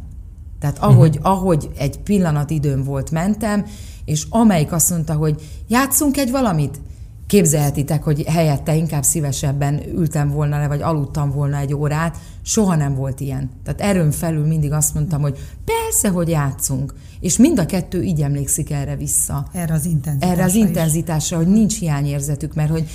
Tehát 0.59 0.77
ahogy, 0.79 1.17
uh-huh. 1.17 1.31
ahogy 1.31 1.69
egy 1.77 1.99
pillanat 1.99 2.49
időm 2.49 2.83
volt, 2.83 3.11
mentem, 3.11 3.65
és 4.05 4.25
amelyik 4.29 4.71
azt 4.71 4.89
mondta, 4.89 5.13
hogy 5.13 5.41
játszunk 5.67 6.17
egy 6.17 6.31
valamit, 6.31 6.79
képzelhetitek, 7.27 8.03
hogy 8.03 8.23
helyette 8.23 8.75
inkább 8.75 9.03
szívesebben 9.03 9.81
ültem 9.95 10.29
volna 10.29 10.59
le, 10.59 10.67
vagy 10.67 10.81
aludtam 10.81 11.31
volna 11.31 11.57
egy 11.57 11.73
órát, 11.73 12.17
soha 12.41 12.75
nem 12.75 12.95
volt 12.95 13.19
ilyen. 13.19 13.49
Tehát 13.63 13.81
erőn 13.81 14.11
felül 14.11 14.45
mindig 14.45 14.71
azt 14.71 14.93
mondtam, 14.93 15.21
hogy 15.21 15.37
persze, 15.65 16.09
hogy 16.09 16.29
játszunk. 16.29 16.93
És 17.19 17.37
mind 17.37 17.59
a 17.59 17.65
kettő 17.65 18.03
így 18.03 18.21
emlékszik 18.21 18.71
erre 18.71 18.95
vissza. 18.95 19.47
Erre 19.53 19.73
az 19.73 19.85
intenzitásra 19.85 20.33
Erre 20.33 20.43
az 20.43 20.55
intenzitásra, 20.55 21.39
is. 21.39 21.45
hogy 21.45 21.53
nincs 21.53 21.79
hiányérzetük, 21.79 22.53
mert 22.53 22.69
hogy 22.69 22.89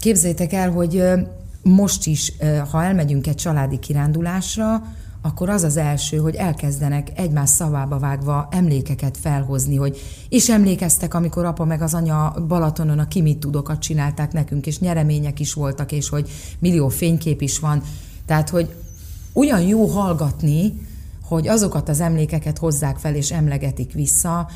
képzeljétek 0.00 0.52
el, 0.52 0.70
hogy 0.70 1.02
most 1.62 2.06
is, 2.06 2.32
ha 2.70 2.84
elmegyünk 2.84 3.26
egy 3.26 3.34
családi 3.34 3.78
kirándulásra, 3.78 4.82
akkor 5.22 5.48
az 5.48 5.62
az 5.62 5.76
első, 5.76 6.16
hogy 6.16 6.34
elkezdenek 6.34 7.08
egymás 7.14 7.48
szavába 7.48 7.98
vágva 7.98 8.48
emlékeket 8.50 9.16
felhozni, 9.16 9.76
hogy 9.76 10.00
és 10.28 10.48
emlékeztek, 10.50 11.14
amikor 11.14 11.44
apa 11.44 11.64
meg 11.64 11.82
az 11.82 11.94
anya 11.94 12.34
Balatonon 12.48 12.98
a 12.98 13.08
kimit 13.08 13.38
tudokat 13.38 13.78
csinálták 13.78 14.32
nekünk, 14.32 14.66
és 14.66 14.78
nyeremények 14.78 15.40
is 15.40 15.52
voltak, 15.52 15.92
és 15.92 16.08
hogy 16.08 16.30
millió 16.58 16.88
fénykép 16.88 17.42
is 17.42 17.58
van. 17.58 17.82
Tehát, 18.26 18.48
hogy 18.48 18.74
olyan 19.32 19.60
jó 19.60 19.86
hallgatni, 19.86 20.86
hogy 21.22 21.48
azokat 21.48 21.88
az 21.88 22.00
emlékeket 22.00 22.58
hozzák 22.58 22.96
fel 22.96 23.14
és 23.14 23.32
emlegetik 23.32 23.92
vissza, 23.92 24.48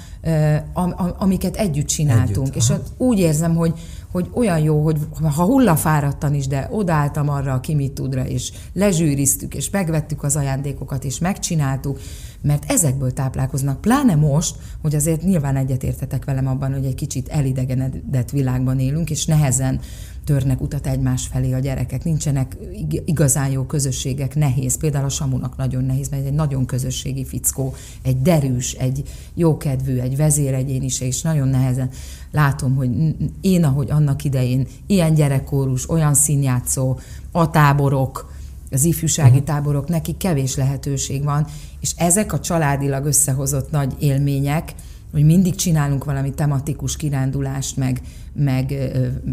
amiket 1.19 1.57
együtt 1.57 1.87
csináltunk. 1.87 2.49
Együtt, 2.49 2.55
és 2.57 2.73
úgy 2.97 3.19
érzem, 3.19 3.55
hogy, 3.55 3.79
hogy 4.13 4.31
olyan 4.35 4.59
jó, 4.59 4.83
hogy 4.83 4.99
ha 5.23 5.45
hullafáradtan 5.45 6.35
is, 6.35 6.47
de 6.47 6.69
odálltam 6.71 7.29
arra 7.29 7.53
a 7.53 7.73
mit 7.75 7.93
tudra, 7.93 8.27
és 8.27 8.53
lezsűriztük, 8.73 9.55
és 9.55 9.71
megvettük 9.71 10.23
az 10.23 10.37
ajándékokat, 10.37 11.05
és 11.05 11.19
megcsináltuk, 11.19 11.99
mert 12.43 12.71
ezekből 12.71 13.13
táplálkoznak. 13.13 13.81
Pláne 13.81 14.15
most, 14.15 14.57
hogy 14.83 14.95
azért 14.95 15.23
nyilván 15.23 15.57
egyetértetek 15.57 16.25
velem 16.25 16.47
abban, 16.47 16.73
hogy 16.73 16.85
egy 16.85 16.95
kicsit 16.95 17.29
elidegenedett 17.29 18.31
világban 18.31 18.79
élünk, 18.79 19.11
és 19.11 19.27
nehezen 19.27 19.81
törnek 20.25 20.61
utat 20.61 20.87
egymás 20.87 21.27
felé 21.27 21.53
a 21.53 21.59
gyerekek. 21.59 22.05
Nincsenek 22.05 22.57
igazán 23.05 23.51
jó 23.51 23.65
közösségek, 23.65 24.35
nehéz. 24.35 24.79
Például 24.79 25.05
a 25.05 25.09
Samunak 25.09 25.57
nagyon 25.57 25.85
nehéz, 25.85 26.09
mert 26.09 26.27
egy 26.27 26.33
nagyon 26.33 26.67
közösségi 26.67 27.25
fickó, 27.25 27.75
egy 28.03 28.23
derűs, 28.23 28.73
egy 28.73 29.03
jókedvű, 29.35 29.99
egy 29.99 30.17
vezéregyéniség, 30.17 31.09
és 31.09 31.23
nagyon 31.23 31.49
nehezen 31.49 31.91
látom, 32.31 32.75
hogy 32.75 33.15
én, 33.41 33.65
ahogy 33.65 33.91
annak 33.91 34.25
idején, 34.25 34.67
ilyen 34.87 35.15
gyerekkórus, 35.15 35.91
olyan 35.91 36.15
színjátszó, 36.15 36.99
a 37.31 37.51
táborok, 37.51 38.31
az 38.71 38.85
ifjúsági 38.85 39.29
uh-huh. 39.29 39.45
táborok, 39.45 39.89
neki 39.89 40.17
kevés 40.17 40.57
lehetőség 40.57 41.25
van, 41.25 41.47
és 41.81 41.93
ezek 41.97 42.33
a 42.33 42.41
családilag 42.41 43.05
összehozott 43.05 43.71
nagy 43.71 43.95
élmények, 43.99 44.75
hogy 45.13 45.25
mindig 45.25 45.55
csinálunk 45.55 46.05
valami 46.05 46.31
tematikus 46.31 46.97
kirándulást, 46.97 47.77
meg, 47.77 48.01
meg 48.35 48.75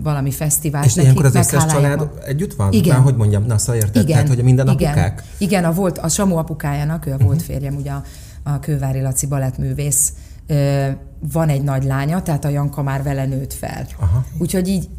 valami 0.04 0.32
fesztivált. 0.32 0.86
És 0.86 0.96
ilyenkor 0.96 1.26
az 1.26 1.36
összes 1.36 1.66
család 1.66 2.10
együtt 2.26 2.54
van? 2.54 2.72
Igen. 2.72 2.96
Már, 2.96 3.04
hogy 3.04 3.16
mondjam, 3.16 3.46
na 3.46 3.58
szóval 3.58 3.76
érted, 3.76 4.04
igen. 4.04 4.08
Tehát, 4.08 4.28
hogy 4.28 4.44
minden 4.44 4.68
igen. 4.68 4.92
apukák? 4.92 5.24
Igen, 5.38 5.64
a, 5.66 5.72
volt, 5.72 5.98
a 5.98 6.08
Samu 6.08 6.36
apukájának, 6.36 7.06
ő 7.06 7.12
a 7.12 7.18
volt 7.18 7.42
férjem, 7.42 7.76
ugye 7.76 7.92
a, 7.92 8.04
a 8.44 8.60
Kővári 8.60 9.02
Laci 9.02 9.28
balettművész, 9.28 10.14
van 11.32 11.50
egy 11.50 11.64
nagy 11.64 11.84
lánya, 11.84 12.22
tehát 12.22 12.46
a 12.46 12.50
Janka 12.50 12.84
már 12.84 13.04
vele 13.04 13.26
nőtt 13.26 13.54
fel. 13.54 13.86
Aha. 14.00 14.26
Úgyhogy 14.38 14.68
így 14.68 14.90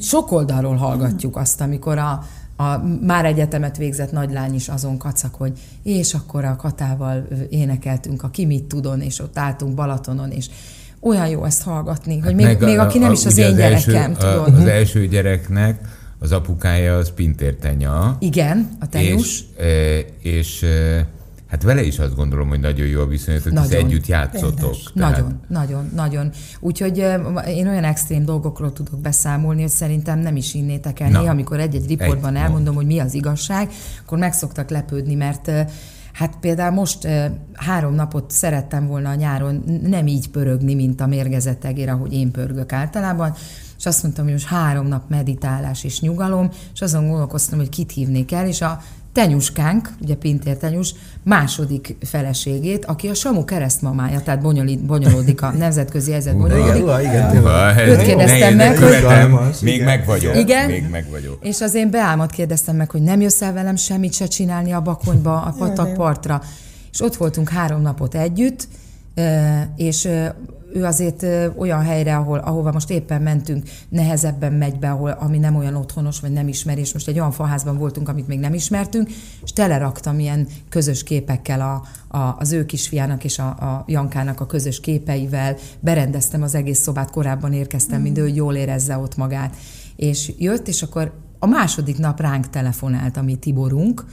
sok 0.00 0.32
oldalról 0.32 0.76
hallgatjuk 0.76 1.36
azt, 1.36 1.60
amikor 1.60 1.98
a, 1.98 2.24
a 2.56 2.82
már 3.02 3.24
egyetemet 3.24 3.76
végzett 3.76 4.12
nagylány 4.12 4.54
is 4.54 4.68
azon 4.68 4.98
kacak, 4.98 5.34
hogy 5.34 5.52
és 5.82 6.14
akkor 6.14 6.44
a 6.44 6.56
Katával 6.56 7.26
énekeltünk 7.50 8.22
a 8.22 8.28
Ki 8.28 8.46
mit 8.46 8.64
tudon, 8.64 9.00
és 9.00 9.20
ott 9.20 9.38
álltunk 9.38 9.74
Balatonon, 9.74 10.30
és 10.30 10.50
olyan 11.00 11.28
jó 11.28 11.44
ezt 11.44 11.62
hallgatni, 11.62 12.18
hogy 12.18 12.34
még, 12.34 12.58
még 12.60 12.78
a, 12.78 12.82
aki 12.82 12.98
nem 12.98 13.10
a, 13.10 13.12
is 13.12 13.26
az 13.26 13.38
én 13.38 13.46
az 13.46 13.56
gyerekem, 13.56 13.94
első, 13.94 14.14
tudod. 14.14 14.54
Az 14.54 14.66
első 14.66 15.06
gyereknek 15.06 15.80
az 16.18 16.32
apukája 16.32 16.96
az 16.96 17.12
Pintér 17.14 17.54
Tenya. 17.54 18.16
Igen, 18.18 18.68
a 18.80 18.88
tenyus. 18.88 19.44
És, 19.56 20.04
és 20.22 20.64
Hát 21.50 21.62
vele 21.62 21.82
is 21.82 21.98
azt 21.98 22.16
gondolom, 22.16 22.48
hogy 22.48 22.60
nagyon 22.60 22.86
jó 22.86 23.00
a 23.00 23.06
viszonyatok, 23.06 23.58
hogy 23.58 23.74
együtt 23.74 24.06
játszotok. 24.06 24.76
Tehát... 24.94 25.16
Nagyon, 25.16 25.40
nagyon, 25.48 25.90
nagyon. 25.94 26.30
Úgyhogy 26.60 26.98
én 27.46 27.68
olyan 27.68 27.84
extrém 27.84 28.24
dolgokról 28.24 28.72
tudok 28.72 29.00
beszámolni, 29.00 29.60
hogy 29.60 29.70
szerintem 29.70 30.18
nem 30.18 30.36
is 30.36 30.54
innétek 30.54 31.00
el. 31.00 31.08
Néha, 31.08 31.30
amikor 31.30 31.60
egy-egy 31.60 31.86
riportban 31.86 32.36
egy, 32.36 32.42
elmondom, 32.42 32.74
hogy 32.74 32.86
mi 32.86 32.98
az 32.98 33.14
igazság, 33.14 33.68
akkor 34.04 34.18
meg 34.18 34.32
szoktak 34.32 34.70
lepődni, 34.70 35.14
mert 35.14 35.50
Hát 36.12 36.36
például 36.40 36.74
most 36.74 37.08
három 37.52 37.94
napot 37.94 38.30
szerettem 38.30 38.86
volna 38.86 39.08
a 39.08 39.14
nyáron 39.14 39.64
nem 39.82 40.06
így 40.06 40.30
pörögni, 40.30 40.74
mint 40.74 41.00
a 41.00 41.06
mérgezett 41.06 41.64
egér, 41.64 41.88
ahogy 41.88 42.12
én 42.12 42.30
pörgök 42.30 42.72
általában, 42.72 43.34
és 43.78 43.86
azt 43.86 44.02
mondtam, 44.02 44.24
hogy 44.24 44.32
most 44.32 44.46
három 44.46 44.86
nap 44.86 45.08
meditálás 45.08 45.84
és 45.84 46.00
nyugalom, 46.00 46.50
és 46.74 46.80
azon 46.80 47.08
gondolkoztam, 47.08 47.58
hogy 47.58 47.68
kit 47.68 47.92
hívnék 47.92 48.32
el, 48.32 48.46
és 48.46 48.60
a 48.60 48.80
Tenyuskánk, 49.12 49.88
ugye 50.02 50.14
Pintér 50.14 50.56
Tenyus, 50.56 50.94
második 51.22 51.96
feleségét, 52.02 52.84
aki 52.84 53.08
a 53.08 53.14
Samu 53.14 53.44
keresztmamája, 53.44 54.20
tehát 54.20 54.40
bonyolít, 54.40 54.84
bonyolódik 54.84 55.42
a 55.42 55.50
nemzetközi 55.58 56.10
helyzet 56.10 56.36
bonyolódik. 56.36 57.06
Igen, 57.06 57.30
igen, 57.30 57.88
Őt 57.88 58.02
kérdeztem 58.02 58.56
meg, 58.56 58.78
hogy... 58.78 59.54
Még 59.62 59.84
meg 59.84 60.06
vagyok. 60.06 60.36
Igen, 60.36 60.70
még 60.70 60.88
meg 60.90 61.06
vagyok. 61.10 61.38
És 61.42 61.60
az 61.60 61.74
én 61.74 61.90
beálmat 61.90 62.30
kérdeztem 62.30 62.76
meg, 62.76 62.90
hogy 62.90 63.02
nem 63.02 63.20
jössz 63.20 63.42
el 63.42 63.52
velem 63.52 63.76
semmit 63.76 64.12
se 64.14 64.26
csinálni 64.26 64.72
a 64.72 64.80
bakonyba, 64.80 65.42
a 65.42 65.54
patakpartra. 65.58 66.42
És 66.92 67.00
ott 67.00 67.16
voltunk 67.16 67.48
három 67.48 67.82
napot 67.82 68.14
együtt, 68.14 68.68
és 69.76 70.08
ő 70.72 70.84
azért 70.84 71.26
olyan 71.56 71.82
helyre, 71.82 72.16
ahol, 72.16 72.38
ahova 72.38 72.72
most 72.72 72.90
éppen 72.90 73.22
mentünk, 73.22 73.68
nehezebben 73.88 74.52
megy 74.52 74.78
be, 74.78 74.90
ahol, 74.90 75.10
ami 75.10 75.38
nem 75.38 75.56
olyan 75.56 75.74
otthonos, 75.74 76.20
vagy 76.20 76.32
nem 76.32 76.48
ismerés. 76.48 76.92
Most 76.92 77.08
egy 77.08 77.18
olyan 77.18 77.32
faházban 77.32 77.78
voltunk, 77.78 78.08
amit 78.08 78.26
még 78.26 78.38
nem 78.38 78.54
ismertünk, 78.54 79.08
és 79.42 79.52
teleraktam 79.52 80.18
ilyen 80.18 80.46
közös 80.68 81.02
képekkel 81.02 81.60
a, 81.60 81.82
a, 82.18 82.36
az 82.38 82.52
ő 82.52 82.66
kisfiának 82.66 83.24
és 83.24 83.38
a, 83.38 83.46
a 83.48 83.84
Jankának 83.86 84.40
a 84.40 84.46
közös 84.46 84.80
képeivel, 84.80 85.56
berendeztem 85.80 86.42
az 86.42 86.54
egész 86.54 86.80
szobát, 86.80 87.10
korábban 87.10 87.52
érkeztem, 87.52 88.00
mm. 88.00 88.14
hogy 88.14 88.36
jól 88.36 88.54
érezze 88.54 88.96
ott 88.96 89.16
magát. 89.16 89.56
És 89.96 90.32
jött, 90.38 90.68
és 90.68 90.82
akkor 90.82 91.12
a 91.38 91.46
második 91.46 91.98
nap 91.98 92.20
ránk 92.20 92.50
telefonált 92.50 93.16
a 93.16 93.22
mi 93.22 93.34
Tiborunk, 93.34 94.04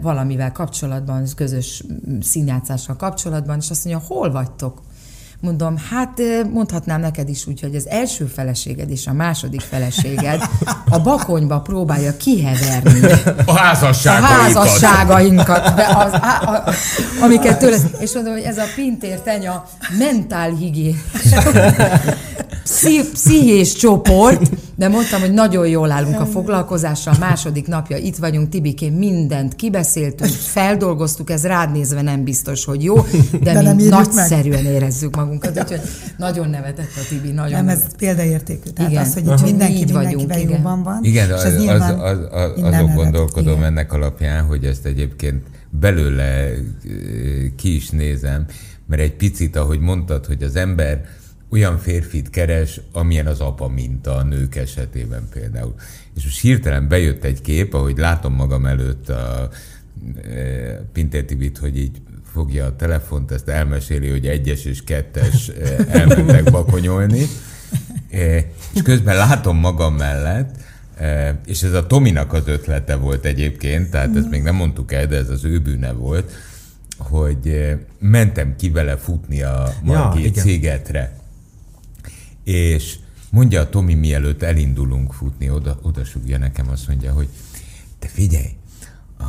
valamivel 0.00 0.52
kapcsolatban, 0.52 1.26
közös 1.36 1.84
színjátszással 2.20 2.96
kapcsolatban, 2.96 3.58
és 3.58 3.70
azt 3.70 3.84
mondja, 3.84 4.06
hol 4.06 4.30
vagytok? 4.30 4.80
Mondom, 5.40 5.76
hát 5.90 6.20
mondhatnám 6.52 7.00
neked 7.00 7.28
is 7.28 7.46
úgy, 7.46 7.60
hogy 7.60 7.74
az 7.74 7.88
első 7.88 8.24
feleséged 8.24 8.90
és 8.90 9.06
a 9.06 9.12
második 9.12 9.60
feleséged 9.60 10.42
a 10.88 10.98
bakonyba 10.98 11.60
próbálja 11.60 12.16
kiheverni 12.16 13.00
a 13.46 13.52
házasságainkat, 13.52 14.30
a 14.30 14.42
házasságainkat 14.42 15.74
de 15.74 15.86
az, 15.96 16.12
a, 16.12 16.16
a, 16.16 16.72
amiket 17.20 17.58
tőle, 17.58 17.76
és 17.98 18.12
mondom, 18.14 18.32
hogy 18.32 18.42
ez 18.42 18.58
a 18.58 18.64
pintér 18.74 19.20
tenya 19.20 19.64
mentál 19.98 20.50
higién 20.50 21.02
pszichés 23.12 23.72
csoport, 23.72 24.50
de 24.74 24.88
mondtam, 24.88 25.20
hogy 25.20 25.32
nagyon 25.32 25.68
jól 25.68 25.90
állunk 25.90 26.20
a 26.20 26.26
foglalkozással, 26.26 27.14
második 27.20 27.66
napja 27.66 27.96
itt 27.96 28.16
vagyunk, 28.16 28.48
Tibikén 28.48 28.92
mindent 28.92 29.54
kibeszéltünk, 29.54 30.30
feldolgoztuk, 30.30 31.30
ez 31.30 31.44
rád 31.44 31.72
nézve 31.72 32.02
nem 32.02 32.24
biztos, 32.24 32.64
hogy 32.64 32.84
jó, 32.84 32.94
de, 33.42 33.62
de 33.62 33.74
mi 33.74 33.84
nagyszerűen 33.84 34.62
meg. 34.62 34.72
érezzük 34.72 35.16
magunkat, 35.16 35.58
úgyhogy 35.58 35.80
nagyon 36.16 36.50
nevetett 36.50 36.90
a 36.96 37.06
Tibi, 37.08 37.30
nagyon 37.30 37.64
Nem, 37.64 37.68
ez 37.68 37.82
példaértékű, 37.96 38.70
tehát 38.70 38.90
igen. 38.90 39.02
az, 39.02 39.14
hogy 39.14 39.26
itt 39.26 39.42
mindenki 39.42 39.76
így 39.76 39.92
vagyunk, 39.92 40.36
igen. 40.36 40.62
van. 40.62 40.98
Igen, 41.02 41.30
az, 41.30 41.44
az, 41.44 41.54
az, 41.54 41.80
az, 41.80 42.18
az, 42.30 42.62
azon 42.62 42.94
gondolkodom 42.94 43.52
igen. 43.52 43.64
ennek 43.64 43.92
alapján, 43.92 44.44
hogy 44.44 44.64
ezt 44.64 44.84
egyébként 44.84 45.42
belőle 45.70 46.50
ki 47.56 47.74
is 47.74 47.90
nézem, 47.90 48.46
mert 48.86 49.02
egy 49.02 49.14
picit, 49.14 49.56
ahogy 49.56 49.80
mondtad, 49.80 50.26
hogy 50.26 50.42
az 50.42 50.56
ember 50.56 51.04
olyan 51.50 51.78
férfit 51.78 52.30
keres, 52.30 52.80
amilyen 52.92 53.26
az 53.26 53.40
apa 53.40 53.68
minta 53.68 54.16
a 54.16 54.22
nők 54.22 54.56
esetében 54.56 55.28
például. 55.32 55.74
És 56.16 56.24
most 56.24 56.40
hirtelen 56.40 56.88
bejött 56.88 57.24
egy 57.24 57.40
kép, 57.40 57.74
ahogy 57.74 57.96
látom 57.96 58.34
magam 58.34 58.66
előtt 58.66 59.08
a 59.08 59.48
e, 60.22 60.30
Pintér 60.92 61.24
Tibit, 61.24 61.58
hogy 61.58 61.78
így 61.78 62.00
fogja 62.32 62.64
a 62.64 62.76
telefont, 62.76 63.30
ezt 63.30 63.48
elmeséli, 63.48 64.08
hogy 64.08 64.26
egyes 64.26 64.64
és 64.64 64.84
kettes 64.84 65.48
e, 65.48 65.86
elmentek 65.88 66.50
bakonyolni, 66.50 67.26
e, 68.10 68.44
és 68.74 68.82
közben 68.82 69.16
látom 69.16 69.56
magam 69.56 69.94
mellett, 69.94 70.54
és 71.46 71.62
ez 71.62 71.72
a 71.72 71.86
Tominak 71.86 72.32
az 72.32 72.42
ötlete 72.46 72.94
volt 72.96 73.24
egyébként, 73.24 73.90
tehát 73.90 74.16
ezt 74.16 74.30
még 74.30 74.42
nem 74.42 74.54
mondtuk 74.54 74.92
el, 74.92 75.06
de 75.06 75.16
ez 75.16 75.28
az 75.28 75.44
ő 75.44 75.60
bűne 75.60 75.92
volt, 75.92 76.32
hogy 76.98 77.76
mentem 77.98 78.56
ki 78.56 78.70
vele 78.70 78.96
futni 78.96 79.42
a 79.42 79.74
Margit 79.82 80.36
ja, 80.36 80.42
szigetre 80.42 81.17
és 82.48 82.98
mondja 83.30 83.60
a 83.60 83.68
Tomi, 83.68 83.94
mielőtt 83.94 84.42
elindulunk 84.42 85.12
futni, 85.12 85.50
oda, 85.50 85.78
oda 85.82 86.04
sugja 86.04 86.38
nekem, 86.38 86.68
azt 86.68 86.88
mondja, 86.88 87.12
hogy 87.12 87.28
te 87.98 88.08
figyelj, 88.08 88.56
a, 89.18 89.24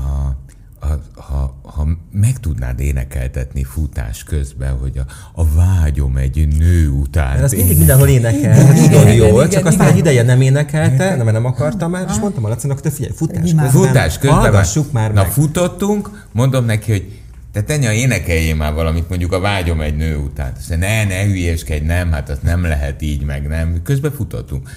a, 0.80 1.02
ha, 1.16 1.60
ha 1.64 1.88
meg 2.12 2.40
tudnád 2.40 2.80
énekeltetni 2.80 3.64
futás 3.64 4.24
közben, 4.24 4.78
hogy 4.78 4.98
a, 4.98 5.06
a 5.42 5.46
vágyom 5.54 6.18
egy 6.18 6.48
nő 6.58 6.90
után. 6.90 7.32
Mert 7.32 7.44
azt 7.44 7.56
mindig 7.56 7.78
mindenhol 7.78 8.08
énekel, 8.08 8.64
nagyon 8.74 9.14
jó, 9.14 9.48
csak 9.48 9.66
aztán 9.66 9.92
egy 9.92 9.98
ideje 9.98 10.24
nem 10.24 10.42
énekelte, 10.42 11.16
nem, 11.16 11.28
nem 11.28 11.46
akarta 11.46 11.88
már, 11.88 12.06
és 12.10 12.20
mondtam 12.20 12.46
a 12.46 12.48
Lacinak, 12.48 12.82
te 12.82 12.92
figyelj, 12.92 13.14
futás 13.16 13.42
közben, 13.42 13.70
futás 13.70 14.18
közben 14.18 14.52
már, 14.52 14.72
már 14.92 15.14
Na 15.14 15.22
meg. 15.22 15.32
futottunk, 15.32 16.28
mondom 16.32 16.66
neki, 16.66 16.92
hogy 16.92 17.20
te 17.52 17.62
tenya, 17.62 17.92
énekeljél 17.92 18.56
már 18.56 18.74
valamit, 18.74 19.10
mondjuk 19.10 19.34
a 19.34 19.40
vágyom 19.40 19.82
egy 19.82 19.96
nő 19.96 20.18
után. 20.18 20.52
Azt 20.58 20.70
mondja, 20.70 20.88
ne, 20.88 21.04
ne 21.04 21.24
hülyeskedj, 21.24 21.86
nem, 21.86 22.12
hát 22.12 22.30
azt 22.30 22.44
nem 22.44 22.64
lehet 22.64 23.02
így, 23.02 23.24
meg 23.24 23.48
nem. 23.48 23.82
Közben 23.84 24.12
futottunk. 24.12 24.70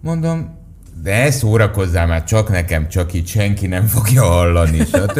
Mondom, 0.00 0.58
de 1.02 1.30
szórakozzál 1.30 2.06
már 2.06 2.24
csak 2.24 2.50
nekem, 2.50 2.88
csak 2.88 3.12
itt 3.12 3.26
senki 3.26 3.66
nem 3.66 3.86
fogja 3.86 4.22
hallani, 4.22 4.78
stb. 4.78 5.18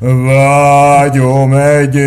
Vágyom 0.26 1.52
egy 1.52 1.98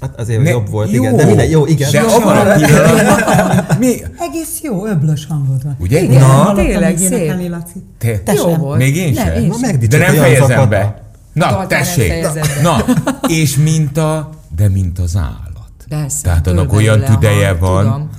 Hát 0.00 0.20
azért 0.20 0.42
ne, 0.42 0.50
jobb 0.50 0.70
volt, 0.70 0.90
jó, 0.90 1.02
igen. 1.02 1.16
De 1.16 1.24
minden, 1.24 1.48
jó, 1.48 1.66
igen. 1.66 1.90
De 1.90 2.00
abban 2.00 2.36
a 2.36 2.54
pillanatban... 2.66 3.78
Mi? 3.78 3.94
Egész 4.18 4.60
jó, 4.62 4.86
öblös 4.86 5.26
hangod 5.26 5.62
van. 5.62 5.76
Ugye? 5.80 6.02
Igen, 6.02 6.20
Na, 6.20 6.52
tényleg 6.54 6.98
szép. 6.98 7.34
Laci. 7.48 7.82
Te, 7.98 8.18
Te 8.18 8.32
jó 8.32 8.54
volt. 8.54 8.78
Még 8.78 8.96
én 8.96 9.14
sem. 9.14 9.26
Nem, 9.26 9.42
én 9.42 9.52
sem. 9.52 9.78
De 9.88 9.98
nem 9.98 10.14
fejezem 10.14 10.68
be. 10.68 11.01
Na, 11.32 11.66
tessék! 11.66 12.26
Na, 12.62 12.84
és 13.28 13.56
mint 13.56 13.96
a, 13.96 14.30
de 14.56 14.68
mint 14.68 14.98
az 14.98 15.16
állat. 15.16 15.50
Persze, 15.88 16.22
Tehát 16.22 16.46
annak 16.46 16.72
olyan 16.72 16.98
belőle, 16.98 17.14
tüdeje 17.14 17.48
aha, 17.50 17.58
van. 17.72 17.82
tudom. 17.84 18.10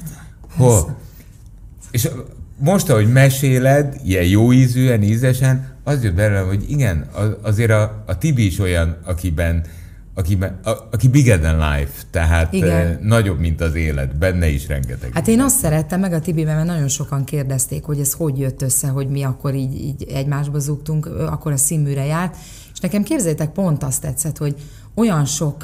Hol? 0.57 0.95
És 1.91 2.09
most, 2.57 2.89
ahogy 2.89 3.11
meséled, 3.11 3.95
ilyen 4.05 4.23
jó 4.25 4.51
ízűen, 4.53 5.01
ízesen, 5.03 5.71
az 5.83 6.03
jött 6.03 6.13
belőlem, 6.13 6.47
hogy 6.47 6.65
igen, 6.69 7.05
az- 7.13 7.35
azért 7.41 7.71
a, 7.71 8.03
a 8.07 8.17
Tibi 8.17 8.45
is 8.45 8.59
olyan, 8.59 8.97
akiben, 9.05 9.63
akiben 10.15 10.59
a, 10.63 10.69
aki 10.91 11.07
bigger 11.07 11.39
than 11.39 11.55
life, 11.71 11.91
tehát 12.11 12.53
Igen. 12.53 12.69
eh, 12.69 12.97
nagyobb, 13.01 13.39
mint 13.39 13.61
az 13.61 13.75
élet, 13.75 14.17
benne 14.17 14.47
is 14.47 14.67
rengeteg. 14.67 15.09
Hát 15.13 15.27
én 15.27 15.39
azt 15.41 15.57
szerettem 15.59 15.99
meg 15.99 16.13
a 16.13 16.19
Tibiben, 16.19 16.55
mert 16.55 16.67
nagyon 16.67 16.87
sokan 16.87 17.23
kérdezték, 17.23 17.83
hogy 17.83 17.99
ez 17.99 18.13
hogy 18.13 18.39
jött 18.39 18.61
össze, 18.61 18.87
hogy 18.87 19.07
mi 19.09 19.23
akkor 19.23 19.53
így, 19.55 19.75
így 19.81 20.03
egymásba 20.13 20.59
zúgtunk, 20.59 21.05
akkor 21.05 21.51
a 21.51 21.57
színműre 21.57 22.05
járt, 22.05 22.35
nekem 22.83 23.03
képzeljétek, 23.03 23.51
pont 23.51 23.83
azt 23.83 24.01
tetszett, 24.01 24.37
hogy 24.37 24.55
olyan 24.95 25.25
sok, 25.25 25.63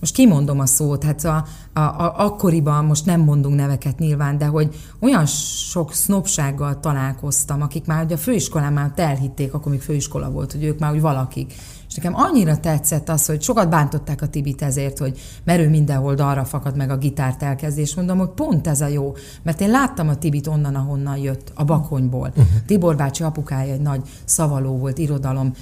most 0.00 0.14
kimondom 0.14 0.60
a 0.60 0.66
szót, 0.66 1.04
hát 1.04 1.24
a, 1.24 1.44
a, 1.72 1.80
a, 1.80 2.14
akkoriban, 2.16 2.84
most 2.84 3.06
nem 3.06 3.20
mondunk 3.20 3.56
neveket 3.56 3.98
nyilván, 3.98 4.38
de 4.38 4.46
hogy 4.46 4.74
olyan 5.00 5.26
sok 5.26 5.92
sznopsággal 5.92 6.80
találkoztam, 6.80 7.62
akik 7.62 7.86
már 7.86 8.04
ugye 8.04 8.14
a 8.14 8.18
főiskolán 8.18 8.72
már 8.72 8.92
elhitték, 8.96 9.54
akkor 9.54 9.72
még 9.72 9.80
főiskola 9.80 10.30
volt, 10.30 10.52
hogy 10.52 10.64
ők 10.64 10.78
már 10.78 10.92
úgy 10.92 11.00
valakik. 11.00 11.54
És 11.92 11.98
nekem 11.98 12.14
annyira 12.20 12.60
tetszett 12.60 13.08
az, 13.08 13.26
hogy 13.26 13.42
sokat 13.42 13.68
bántották 13.68 14.22
a 14.22 14.28
Tibit 14.28 14.62
ezért, 14.62 14.98
hogy 14.98 15.18
mert 15.44 15.60
ő 15.60 15.68
mindenhol 15.68 16.14
dalra 16.14 16.44
fakad 16.44 16.76
meg 16.76 16.90
a 16.90 16.96
gitárt 16.96 17.42
elkezdi, 17.42 17.80
és 17.80 17.94
mondom, 17.94 18.18
hogy 18.18 18.28
pont 18.28 18.66
ez 18.66 18.80
a 18.80 18.86
jó, 18.86 19.14
mert 19.42 19.60
én 19.60 19.70
láttam 19.70 20.08
a 20.08 20.16
Tibit 20.16 20.46
onnan, 20.46 20.74
ahonnan 20.74 21.16
jött, 21.16 21.52
a 21.54 21.64
Bakonyból. 21.64 22.28
Uh-huh. 22.28 22.46
Tibor 22.66 22.96
bácsi 22.96 23.22
apukája 23.22 23.72
egy 23.72 23.80
nagy 23.80 24.02
szavaló 24.24 24.76
volt, 24.76 24.98
irodalom 24.98 25.52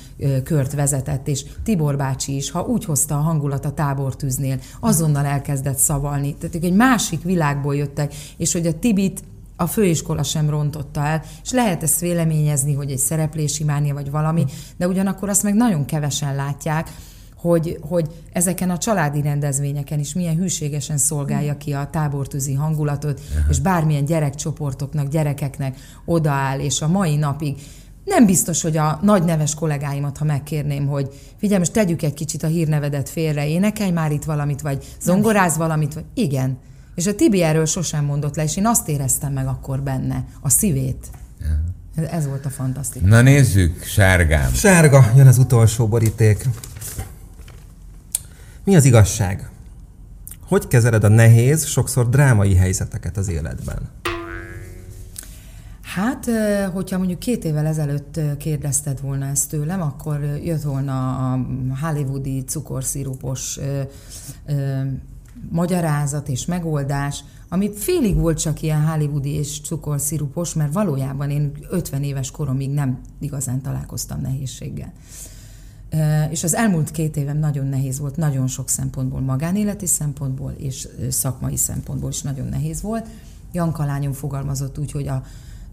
kört 0.45 0.75
vezetett, 0.75 1.29
és 1.29 1.45
Tibor 1.64 1.97
bácsi 1.97 2.37
is, 2.37 2.51
ha 2.51 2.62
úgy 2.62 2.85
hozta 2.85 3.14
a 3.14 3.21
hangulat 3.21 3.64
a 3.64 3.73
tábortűznél, 3.73 4.59
azonnal 4.81 5.25
elkezdett 5.25 5.79
szavalni. 5.79 6.35
Tehát 6.35 6.55
ők 6.55 6.64
egy 6.64 6.77
másik 6.77 7.23
világból 7.23 7.77
jöttek, 7.77 8.14
és 8.37 8.53
hogy 8.53 8.66
a 8.66 8.79
Tibit 8.79 9.23
a 9.61 9.66
főiskola 9.66 10.23
sem 10.23 10.51
rontotta 10.51 11.05
el, 11.05 11.23
és 11.42 11.51
lehet 11.51 11.83
ezt 11.83 12.01
véleményezni, 12.01 12.75
hogy 12.75 12.90
egy 12.90 12.99
szereplési 12.99 13.64
mánia 13.64 13.94
vagy 13.94 14.11
valami, 14.11 14.44
de 14.77 14.88
ugyanakkor 14.88 15.29
azt 15.29 15.42
meg 15.42 15.55
nagyon 15.55 15.85
kevesen 15.85 16.35
látják, 16.35 16.90
hogy, 17.37 17.79
hogy 17.81 18.07
ezeken 18.33 18.70
a 18.70 18.79
családi 18.79 19.23
rendezvényeken 19.23 19.99
is 19.99 20.14
milyen 20.14 20.37
hűségesen 20.37 20.96
szolgálja 20.96 21.57
ki 21.57 21.73
a 21.73 21.88
tábortűzi 21.92 22.55
hangulatot, 22.55 23.20
és 23.49 23.59
bármilyen 23.59 24.05
gyerekcsoportoknak, 24.05 25.09
gyerekeknek 25.09 25.77
odaáll, 26.05 26.59
és 26.59 26.81
a 26.81 26.88
mai 26.88 27.16
napig 27.16 27.57
nem 28.05 28.27
biztos, 28.27 28.62
hogy 28.62 28.77
a 28.77 28.99
nagy 29.03 29.25
neves 29.25 29.55
kollégáimat, 29.55 30.18
ha 30.18 30.25
megkérném, 30.25 30.87
hogy 30.87 31.09
figyelj, 31.37 31.59
most 31.59 31.73
tegyük 31.73 32.03
egy 32.03 32.14
kicsit 32.14 32.42
a 32.42 32.46
hírnevedet 32.46 33.09
félre, 33.09 33.49
énekelj 33.49 33.90
már 33.90 34.12
itt 34.12 34.25
valamit, 34.25 34.61
vagy 34.61 34.85
zongoráz 35.01 35.57
valamit, 35.57 35.94
vagy 35.94 36.05
igen. 36.14 36.59
És 36.94 37.07
a 37.07 37.14
Tibi 37.14 37.42
erről 37.42 37.66
sosem 37.66 38.05
mondott 38.05 38.37
le, 38.37 38.42
és 38.42 38.57
én 38.57 38.66
azt 38.66 38.88
éreztem 38.88 39.33
meg 39.33 39.46
akkor 39.46 39.81
benne, 39.83 40.24
a 40.40 40.48
szívét. 40.48 41.07
Ez- 41.94 42.09
Ez 42.11 42.26
volt 42.26 42.46
a 42.46 42.50
fantasztikus. 42.50 43.09
Na 43.09 43.20
nézzük, 43.20 43.83
sárgám. 43.83 44.53
Sárga, 44.53 45.12
jön 45.16 45.26
az 45.26 45.38
utolsó 45.38 45.88
boríték. 45.88 46.48
Mi 48.64 48.76
az 48.76 48.85
igazság? 48.85 49.50
Hogy 50.46 50.66
kezeled 50.68 51.05
a 51.05 51.09
nehéz, 51.09 51.64
sokszor 51.66 52.09
drámai 52.09 52.55
helyzeteket 52.55 53.16
az 53.16 53.29
életben? 53.29 53.79
Hát, 55.83 56.26
hogyha 56.72 56.98
mondjuk 56.98 57.18
két 57.18 57.44
évvel 57.44 57.66
ezelőtt 57.66 58.20
kérdezted 58.38 59.00
volna 59.00 59.26
ezt 59.26 59.48
tőlem, 59.48 59.83
akkor 59.83 60.20
jött 60.44 60.62
volna 60.62 61.16
a 61.33 61.46
hollywoodi 61.81 62.44
cukorszirupos 62.44 63.59
magyarázat 65.48 66.29
és 66.29 66.46
megoldás, 66.46 67.24
ami 67.48 67.70
félig 67.74 68.16
volt 68.16 68.38
csak 68.40 68.62
ilyen 68.62 68.87
hollywoodi 68.87 69.31
és 69.31 69.61
cukorszirupos, 69.61 70.55
mert 70.55 70.72
valójában 70.72 71.31
én 71.31 71.53
50 71.70 72.03
éves 72.03 72.31
koromig 72.31 72.70
nem 72.70 73.00
igazán 73.20 73.62
találkoztam 73.62 74.20
nehézséggel. 74.20 74.92
És 76.31 76.44
az 76.44 76.55
elmúlt 76.55 76.90
két 76.90 77.16
évem 77.16 77.38
nagyon 77.38 77.66
nehéz 77.66 77.98
volt, 77.98 78.16
nagyon 78.16 78.46
sok 78.46 78.68
szempontból, 78.68 79.20
magánéleti 79.20 79.87
szempontból 79.87 80.53
és 80.59 80.88
szakmai 81.09 81.57
szempontból 81.57 82.11
is 82.11 82.22
nagyon 82.22 82.46
nehéz 82.46 82.83
volt. 82.83 83.07
Janka 83.53 83.85
lányom 83.85 84.12
fogalmazott 84.12 84.79
úgy, 84.79 84.92
hogy 84.92 85.09
a 85.09 85.22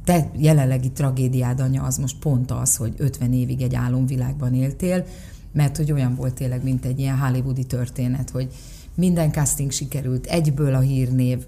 te 0.04 0.30
jelenlegi 0.38 0.92
tragédiád 0.92 1.60
anya 1.60 1.84
az 1.84 1.98
most 1.98 2.20
pont 2.20 2.52
az, 2.52 2.76
hogy 2.76 2.94
50 2.98 3.34
évig 3.34 3.62
egy 3.62 3.76
álomvilágban 3.76 4.54
éltél, 4.54 5.06
mert 5.54 5.78
hogy 5.78 5.92
olyan 5.92 6.16
volt 6.16 6.34
tényleg, 6.34 6.64
mint 6.64 6.86
egy 6.86 7.00
ilyen 7.00 7.18
hollywoodi 7.18 7.64
történet, 7.64 8.30
hogy 8.30 8.54
minden 8.98 9.32
casting 9.32 9.72
sikerült, 9.72 10.26
egyből 10.26 10.76
a 10.76 10.80
hírnév, 10.80 11.46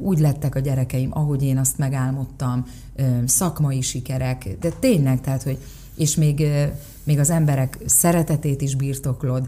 úgy 0.00 0.18
lettek 0.18 0.54
a 0.54 0.58
gyerekeim, 0.58 1.10
ahogy 1.12 1.42
én 1.42 1.58
azt 1.58 1.78
megálmodtam, 1.78 2.66
szakmai 3.26 3.80
sikerek, 3.80 4.56
de 4.60 4.70
tényleg, 4.70 5.20
tehát, 5.20 5.42
hogy 5.42 5.58
és 5.94 6.14
még, 6.14 6.46
még 7.04 7.18
az 7.18 7.30
emberek 7.30 7.78
szeretetét 7.86 8.60
is 8.60 8.74
birtoklod, 8.74 9.46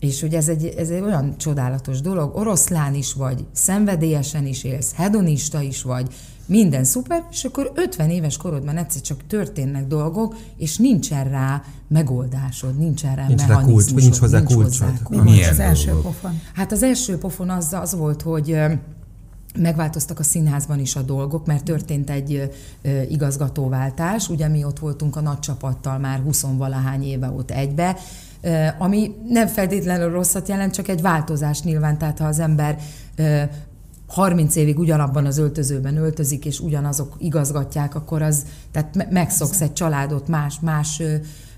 és 0.00 0.20
hogy 0.20 0.34
ez 0.34 0.48
egy, 0.48 0.66
ez 0.66 0.90
egy 0.90 1.00
olyan 1.00 1.36
csodálatos 1.36 2.00
dolog, 2.00 2.36
oroszlán 2.36 2.94
is 2.94 3.12
vagy, 3.12 3.44
szenvedélyesen 3.52 4.46
is 4.46 4.64
élsz, 4.64 4.92
hedonista 4.94 5.60
is 5.60 5.82
vagy, 5.82 6.14
minden 6.46 6.84
szuper, 6.84 7.24
és 7.30 7.44
akkor 7.44 7.72
50 7.74 8.10
éves 8.10 8.36
korodban 8.36 8.76
egyszer 8.76 9.00
csak 9.00 9.26
történnek 9.26 9.86
dolgok, 9.86 10.36
és 10.56 10.76
nincsen 10.76 11.28
rá 11.28 11.62
megoldásod, 11.88 12.78
nincsen 12.78 13.14
rá 13.16 13.26
Nincs 13.26 13.40
rá 13.40 13.46
mechanizmusod, 13.46 13.92
kulcs, 13.92 13.92
vagy 13.92 14.02
nincs 14.02 14.18
hozzá 14.18 14.42
kulcsod. 14.42 14.92
Mi 15.08 15.16
Milyen 15.16 15.38
volt 15.38 15.50
az 15.50 15.58
első 15.58 15.90
dolgok? 15.90 16.02
pofon? 16.02 16.40
Hát 16.54 16.72
az 16.72 16.82
első 16.82 17.18
pofon 17.18 17.50
az, 17.50 17.72
az 17.72 17.94
volt, 17.94 18.22
hogy 18.22 18.56
megváltoztak 19.58 20.18
a 20.18 20.22
színházban 20.22 20.78
is 20.78 20.96
a 20.96 21.02
dolgok, 21.02 21.46
mert 21.46 21.64
történt 21.64 22.10
egy 22.10 22.50
ö, 22.82 23.00
igazgatóváltás, 23.02 24.28
ugye 24.28 24.48
mi 24.48 24.64
ott 24.64 24.78
voltunk 24.78 25.16
a 25.16 25.20
nagy 25.20 25.38
csapattal 25.38 25.98
már 25.98 26.20
20 26.20 26.44
valahány 26.56 27.02
éve 27.02 27.30
ott 27.30 27.50
egybe, 27.50 27.96
ö, 28.40 28.66
ami 28.78 29.14
nem 29.28 29.46
feltétlenül 29.46 30.10
rosszat 30.10 30.48
jelent, 30.48 30.72
csak 30.72 30.88
egy 30.88 31.02
változás 31.02 31.62
nyilván, 31.62 31.98
tehát 31.98 32.18
ha 32.18 32.24
az 32.24 32.38
ember 32.38 32.78
ö, 33.16 33.42
30 34.12 34.56
évig 34.56 34.78
ugyanabban 34.78 35.26
az 35.26 35.38
öltözőben 35.38 35.96
öltözik, 35.96 36.44
és 36.44 36.60
ugyanazok 36.60 37.14
igazgatják, 37.18 37.94
akkor 37.94 38.22
az, 38.22 38.44
tehát 38.70 38.94
me- 38.94 39.10
megszoksz 39.10 39.60
egy 39.60 39.72
családot, 39.72 40.28
más, 40.28 40.60
más, 40.60 41.02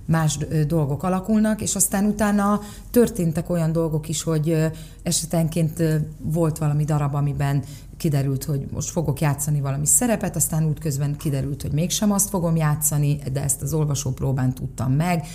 más 0.07 0.39
dolgok 0.67 1.03
alakulnak, 1.03 1.61
és 1.61 1.75
aztán 1.75 2.05
utána 2.05 2.61
történtek 2.91 3.51
olyan 3.51 3.73
dolgok 3.73 4.09
is, 4.09 4.23
hogy 4.23 4.71
esetenként 5.03 5.83
volt 6.19 6.59
valami 6.59 6.85
darab, 6.85 7.15
amiben 7.15 7.63
kiderült, 7.97 8.45
hogy 8.45 8.67
most 8.73 8.91
fogok 8.91 9.21
játszani 9.21 9.61
valami 9.61 9.87
szerepet, 9.87 10.37
aztán 10.37 10.65
útközben 10.65 11.17
kiderült, 11.17 11.63
hogy 11.63 11.73
mégsem 11.73 12.13
azt 12.13 12.29
fogom 12.29 12.57
játszani, 12.57 13.19
de 13.33 13.43
ezt 13.43 13.63
az 13.63 13.75
olvasópróbán 13.75 14.55
tudtam 14.55 14.93
meg. 14.93 15.27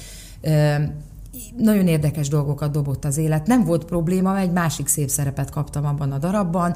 Nagyon 1.58 1.88
érdekes 1.88 2.27
dolgokat 2.27 2.71
dobott 2.71 3.05
az 3.05 3.17
élet. 3.17 3.47
Nem 3.47 3.63
volt 3.63 3.86
probléma, 3.86 4.32
mert 4.32 4.45
egy 4.45 4.53
másik 4.53 4.88
szép 4.88 5.10
szerepet 5.10 5.49
kaptam 5.49 5.86
abban 5.86 6.12
a 6.12 6.17
darabban, 6.17 6.75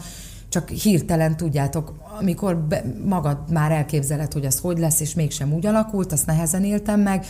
csak 0.53 0.69
hirtelen 0.69 1.37
tudjátok, 1.37 1.93
amikor 2.19 2.57
be, 2.57 2.83
magad 3.05 3.37
már 3.51 3.71
elképzeled, 3.71 4.33
hogy 4.33 4.45
az 4.45 4.59
hogy 4.59 4.79
lesz, 4.79 4.99
és 4.99 5.13
mégsem 5.13 5.53
úgy 5.53 5.65
alakult, 5.65 6.11
azt 6.11 6.25
nehezen 6.25 6.63
éltem 6.63 6.99
meg, 6.99 7.25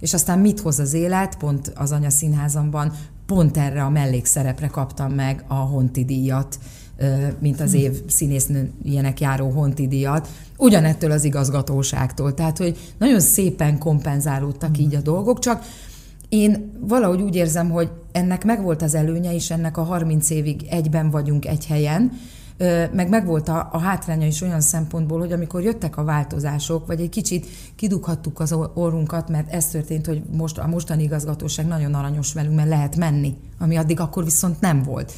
és 0.00 0.14
aztán 0.14 0.38
mit 0.38 0.60
hoz 0.60 0.78
az 0.78 0.92
élet, 0.92 1.36
pont 1.36 1.72
az 1.74 1.92
anyaszínházamban, 1.92 2.92
pont 3.26 3.56
erre 3.56 3.82
a 3.82 3.90
mellékszerepre 3.90 4.66
kaptam 4.66 5.12
meg 5.12 5.44
a 5.48 5.54
Honti 5.54 6.04
díjat, 6.04 6.58
mint 7.38 7.60
az 7.60 7.72
év 7.72 8.02
színésznőjének 8.06 9.20
járó 9.20 9.50
Honti 9.50 9.88
díjat, 9.88 10.28
ugyanettől 10.56 11.10
az 11.10 11.24
igazgatóságtól. 11.24 12.34
Tehát, 12.34 12.58
hogy 12.58 12.94
nagyon 12.98 13.20
szépen 13.20 13.78
kompenzálódtak 13.78 14.78
így 14.78 14.94
a 14.94 15.00
dolgok, 15.00 15.38
csak 15.38 15.64
én 16.28 16.72
valahogy 16.80 17.20
úgy 17.20 17.36
érzem, 17.36 17.70
hogy 17.70 17.90
ennek 18.12 18.44
megvolt 18.44 18.82
az 18.82 18.94
előnye, 18.94 19.34
és 19.34 19.50
ennek 19.50 19.76
a 19.76 19.82
30 19.82 20.30
évig 20.30 20.66
egyben 20.70 21.10
vagyunk 21.10 21.46
egy 21.46 21.66
helyen, 21.66 22.12
meg 22.92 23.08
megvolt 23.08 23.48
a, 23.48 23.68
a 23.72 23.78
hátránya 23.78 24.26
is 24.26 24.40
olyan 24.42 24.60
szempontból, 24.60 25.18
hogy 25.18 25.32
amikor 25.32 25.62
jöttek 25.62 25.96
a 25.96 26.04
változások, 26.04 26.86
vagy 26.86 27.00
egy 27.00 27.08
kicsit 27.08 27.46
kidughattuk 27.76 28.40
az 28.40 28.52
orrunkat, 28.74 29.28
mert 29.28 29.52
ez 29.52 29.66
történt, 29.68 30.06
hogy 30.06 30.22
most 30.36 30.58
a 30.58 30.66
mostani 30.66 31.02
igazgatóság 31.02 31.66
nagyon 31.66 31.94
aranyos 31.94 32.32
velünk, 32.32 32.54
mert 32.56 32.68
lehet 32.68 32.96
menni, 32.96 33.36
ami 33.58 33.76
addig 33.76 34.00
akkor 34.00 34.24
viszont 34.24 34.60
nem 34.60 34.82
volt. 34.82 35.12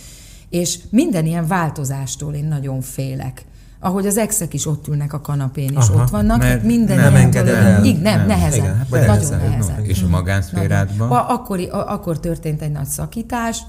És 0.49 0.79
minden 0.91 1.27
ilyen 1.27 1.47
változástól 1.47 2.35
én 2.35 2.45
nagyon 2.45 2.81
félek. 2.81 3.45
Ahogy 3.81 4.07
az 4.07 4.17
exek 4.17 4.55
is 4.55 4.67
ott 4.67 4.87
ülnek 4.89 5.13
a 5.13 5.21
kanapén, 5.21 5.69
és 5.71 5.89
Aha, 5.89 6.03
ott 6.03 6.11
vannak, 6.11 6.39
mert 6.39 6.63
minden 6.63 6.97
nem 7.13 7.31
dolog- 7.31 7.49
el. 7.49 7.85
Igen, 7.85 8.01
nem, 8.03 8.19
Nem, 8.19 8.27
nehezen. 8.27 8.59
igen, 8.59 8.87
vagy 8.91 9.01
nagyon 9.01 9.15
nehezen, 9.17 9.39
nehezen. 9.39 9.85
És 9.85 10.03
a 10.03 10.09
magánszférádban? 10.09 11.09
Nagyon. 11.09 11.25
Akkori, 11.27 11.67
a- 11.67 11.93
akkor 11.93 12.21
történt 12.21 12.63
egy 12.63 12.73
nagy 12.73 12.87
szakítás, 12.87 13.63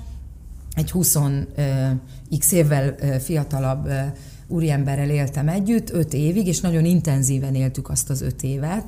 egy 0.73 0.91
20 0.91 1.15
ö, 1.15 1.41
x 2.38 2.51
évvel 2.51 2.95
fiatalabb 3.19 3.89
úriemberrel 4.49 5.10
éltem 5.10 5.47
együtt, 5.47 5.89
öt 5.89 6.13
évig, 6.13 6.47
és 6.47 6.60
nagyon 6.60 6.86
intenzíven 6.86 7.55
éltük 7.55 7.89
azt 7.89 8.10
az 8.10 8.21
öt 8.21 8.43
évet. 8.43 8.84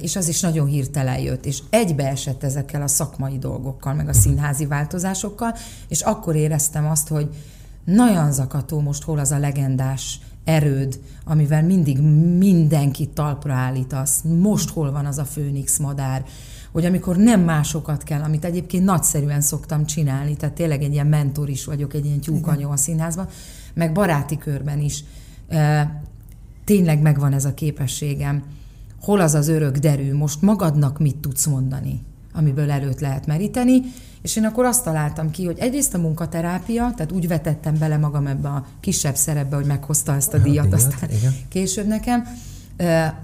és 0.00 0.16
az 0.16 0.28
is 0.28 0.40
nagyon 0.40 0.66
hirtelen 0.66 1.18
jött, 1.18 1.46
és 1.46 1.62
egybeesett 1.70 2.42
ezekkel 2.42 2.82
a 2.82 2.86
szakmai 2.86 3.38
dolgokkal, 3.38 3.94
meg 3.94 4.08
a 4.08 4.12
színházi 4.12 4.66
változásokkal, 4.66 5.54
és 5.88 6.00
akkor 6.00 6.36
éreztem 6.36 6.86
azt, 6.86 7.08
hogy 7.08 7.28
nagyon 7.84 8.32
zakató 8.32 8.80
most 8.80 9.02
hol 9.02 9.18
az 9.18 9.30
a 9.30 9.38
legendás 9.38 10.20
erőd, 10.44 11.00
amivel 11.24 11.62
mindig 11.62 12.00
mindenkit 12.38 13.10
talpra 13.10 13.52
állítasz. 13.52 14.22
Most 14.40 14.70
hol 14.70 14.92
van 14.92 15.06
az 15.06 15.18
a 15.18 15.24
főnix 15.24 15.78
madár, 15.78 16.24
hogy 16.72 16.84
amikor 16.84 17.16
nem 17.16 17.40
másokat 17.40 18.02
kell, 18.02 18.22
amit 18.22 18.44
egyébként 18.44 18.84
nagyszerűen 18.84 19.40
szoktam 19.40 19.86
csinálni, 19.86 20.36
tehát 20.36 20.54
tényleg 20.54 20.82
egy 20.82 20.92
ilyen 20.92 21.06
mentor 21.06 21.48
is 21.48 21.64
vagyok, 21.64 21.94
egy 21.94 22.04
ilyen 22.04 22.20
tyúkanyó 22.20 22.70
a 22.70 22.76
színházban, 22.76 23.28
meg 23.74 23.92
baráti 23.92 24.38
körben 24.38 24.80
is. 24.80 25.04
Tényleg 26.64 27.00
megvan 27.00 27.32
ez 27.32 27.44
a 27.44 27.54
képességem. 27.54 28.42
Hol 29.00 29.20
az 29.20 29.34
az 29.34 29.48
örök 29.48 29.76
derű, 29.76 30.14
most 30.14 30.42
magadnak 30.42 30.98
mit 30.98 31.16
tudsz 31.16 31.46
mondani, 31.46 32.00
amiből 32.32 32.70
előtt 32.70 33.00
lehet 33.00 33.26
meríteni, 33.26 33.82
és 34.22 34.36
én 34.36 34.44
akkor 34.44 34.64
azt 34.64 34.84
találtam 34.84 35.30
ki, 35.30 35.44
hogy 35.44 35.58
egyrészt 35.58 35.94
a 35.94 35.98
munkaterápia, 35.98 36.92
tehát 36.96 37.12
úgy 37.12 37.28
vetettem 37.28 37.78
bele 37.78 37.96
magam 37.96 38.26
ebbe 38.26 38.48
a 38.48 38.66
kisebb 38.80 39.14
szerepbe, 39.14 39.56
hogy 39.56 39.66
meghozta 39.66 40.14
ezt 40.14 40.34
a 40.34 40.38
díjat, 40.38 40.64
díjat 40.64 40.80
aztán 40.80 41.10
igen. 41.10 41.32
később 41.48 41.86
nekem. 41.86 42.24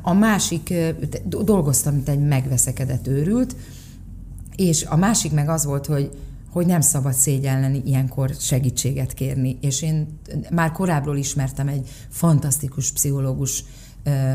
A 0.03 0.13
másik, 0.13 0.75
dolgoztam, 1.25 1.95
mint 1.95 2.09
egy 2.09 2.21
megveszekedett 2.21 3.07
őrült, 3.07 3.57
és 4.57 4.85
a 4.85 4.97
másik 4.97 5.33
meg 5.33 5.49
az 5.49 5.65
volt, 5.65 5.87
hogy 5.87 6.11
hogy 6.51 6.67
nem 6.67 6.81
szabad 6.81 7.13
szégyelleni 7.13 7.83
ilyenkor 7.85 8.31
segítséget 8.39 9.13
kérni. 9.13 9.59
És 9.61 9.83
én 9.83 10.19
már 10.51 10.73
korábbról 10.73 11.17
ismertem 11.17 11.69
egy 11.69 11.89
fantasztikus 12.09 12.93
pszichológus 12.93 13.65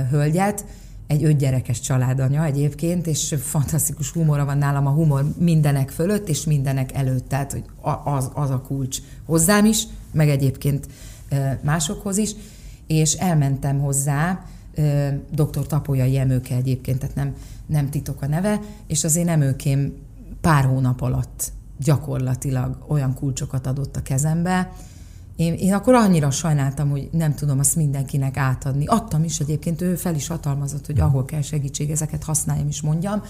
hölgyet, 0.09 0.65
egy 1.07 1.23
ötgyerekes 1.23 1.79
családanya 1.79 2.43
egyébként, 2.43 3.07
és 3.07 3.35
fantasztikus 3.39 4.11
humora 4.11 4.45
van 4.45 4.57
nálam 4.57 4.87
a 4.87 4.89
humor 4.89 5.25
mindenek 5.37 5.89
fölött 5.89 6.29
és 6.29 6.45
mindenek 6.45 6.93
előtt, 6.93 7.27
tehát 7.27 7.51
hogy 7.51 7.63
az, 8.03 8.31
az 8.33 8.49
a 8.49 8.61
kulcs 8.61 8.97
hozzám 9.25 9.65
is, 9.65 9.83
meg 10.11 10.29
egyébként 10.29 10.87
másokhoz 11.61 12.17
is, 12.17 12.35
és 12.87 13.13
elmentem 13.13 13.79
hozzá, 13.79 14.45
dr. 15.31 15.67
Tapolyai 15.67 16.17
Emőke 16.17 16.55
egyébként, 16.55 16.99
tehát 16.99 17.15
nem, 17.15 17.33
nem 17.65 17.89
titok 17.89 18.21
a 18.21 18.27
neve, 18.27 18.59
és 18.87 19.03
az 19.03 19.15
én 19.15 19.27
emőkém 19.27 19.93
pár 20.41 20.65
hónap 20.65 21.01
alatt 21.01 21.51
gyakorlatilag 21.79 22.77
olyan 22.87 23.13
kulcsokat 23.13 23.67
adott 23.67 23.95
a 23.95 24.01
kezembe, 24.01 24.71
én, 25.35 25.53
én 25.53 25.73
akkor 25.73 25.93
annyira 25.93 26.31
sajnáltam, 26.31 26.89
hogy 26.89 27.09
nem 27.11 27.35
tudom 27.35 27.59
azt 27.59 27.75
mindenkinek 27.75 28.37
átadni. 28.37 28.85
Adtam 28.85 29.23
is 29.23 29.39
egyébként, 29.39 29.81
ő 29.81 29.95
fel 29.95 30.15
is 30.15 30.27
hatalmazott, 30.27 30.85
hogy 30.85 30.99
ahol 30.99 31.25
kell 31.25 31.41
segítség, 31.41 31.91
ezeket 31.91 32.23
használjam 32.23 32.67
is 32.67 32.81
mondjam. 32.81 33.21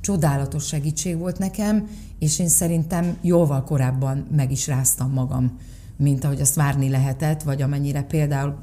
Csodálatos 0.00 0.66
segítség 0.66 1.18
volt 1.18 1.38
nekem, 1.38 1.88
és 2.18 2.38
én 2.38 2.48
szerintem 2.48 3.16
jóval 3.20 3.64
korábban 3.64 4.26
meg 4.36 4.50
is 4.50 4.66
ráztam 4.66 5.12
magam, 5.12 5.58
mint 5.96 6.24
ahogy 6.24 6.40
azt 6.40 6.54
várni 6.54 6.88
lehetett, 6.88 7.42
vagy 7.42 7.62
amennyire 7.62 8.02
például 8.02 8.54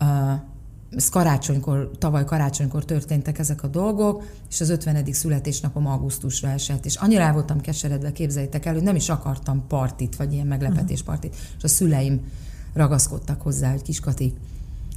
uh, 0.00 0.08
ez 0.96 1.08
karácsonykor, 1.08 1.90
tavaly 1.98 2.24
karácsonykor 2.24 2.84
történtek 2.84 3.38
ezek 3.38 3.62
a 3.62 3.66
dolgok, 3.66 4.22
és 4.50 4.60
az 4.60 4.68
50. 4.68 5.12
születésnapom 5.12 5.86
augusztusra 5.86 6.48
esett, 6.48 6.84
és 6.84 6.96
annyira 6.96 7.22
el 7.22 7.32
voltam 7.32 7.60
keseredve, 7.60 8.12
képzeljétek 8.12 8.66
el, 8.66 8.74
hogy 8.74 8.82
nem 8.82 8.96
is 8.96 9.08
akartam 9.08 9.66
partit, 9.66 10.16
vagy 10.16 10.32
ilyen 10.32 10.46
meglepetéspartit, 10.46 11.36
és 11.56 11.64
a 11.64 11.68
szüleim 11.68 12.20
ragaszkodtak 12.72 13.42
hozzá, 13.42 13.70
hogy 13.70 13.82
kiskati, 13.82 14.34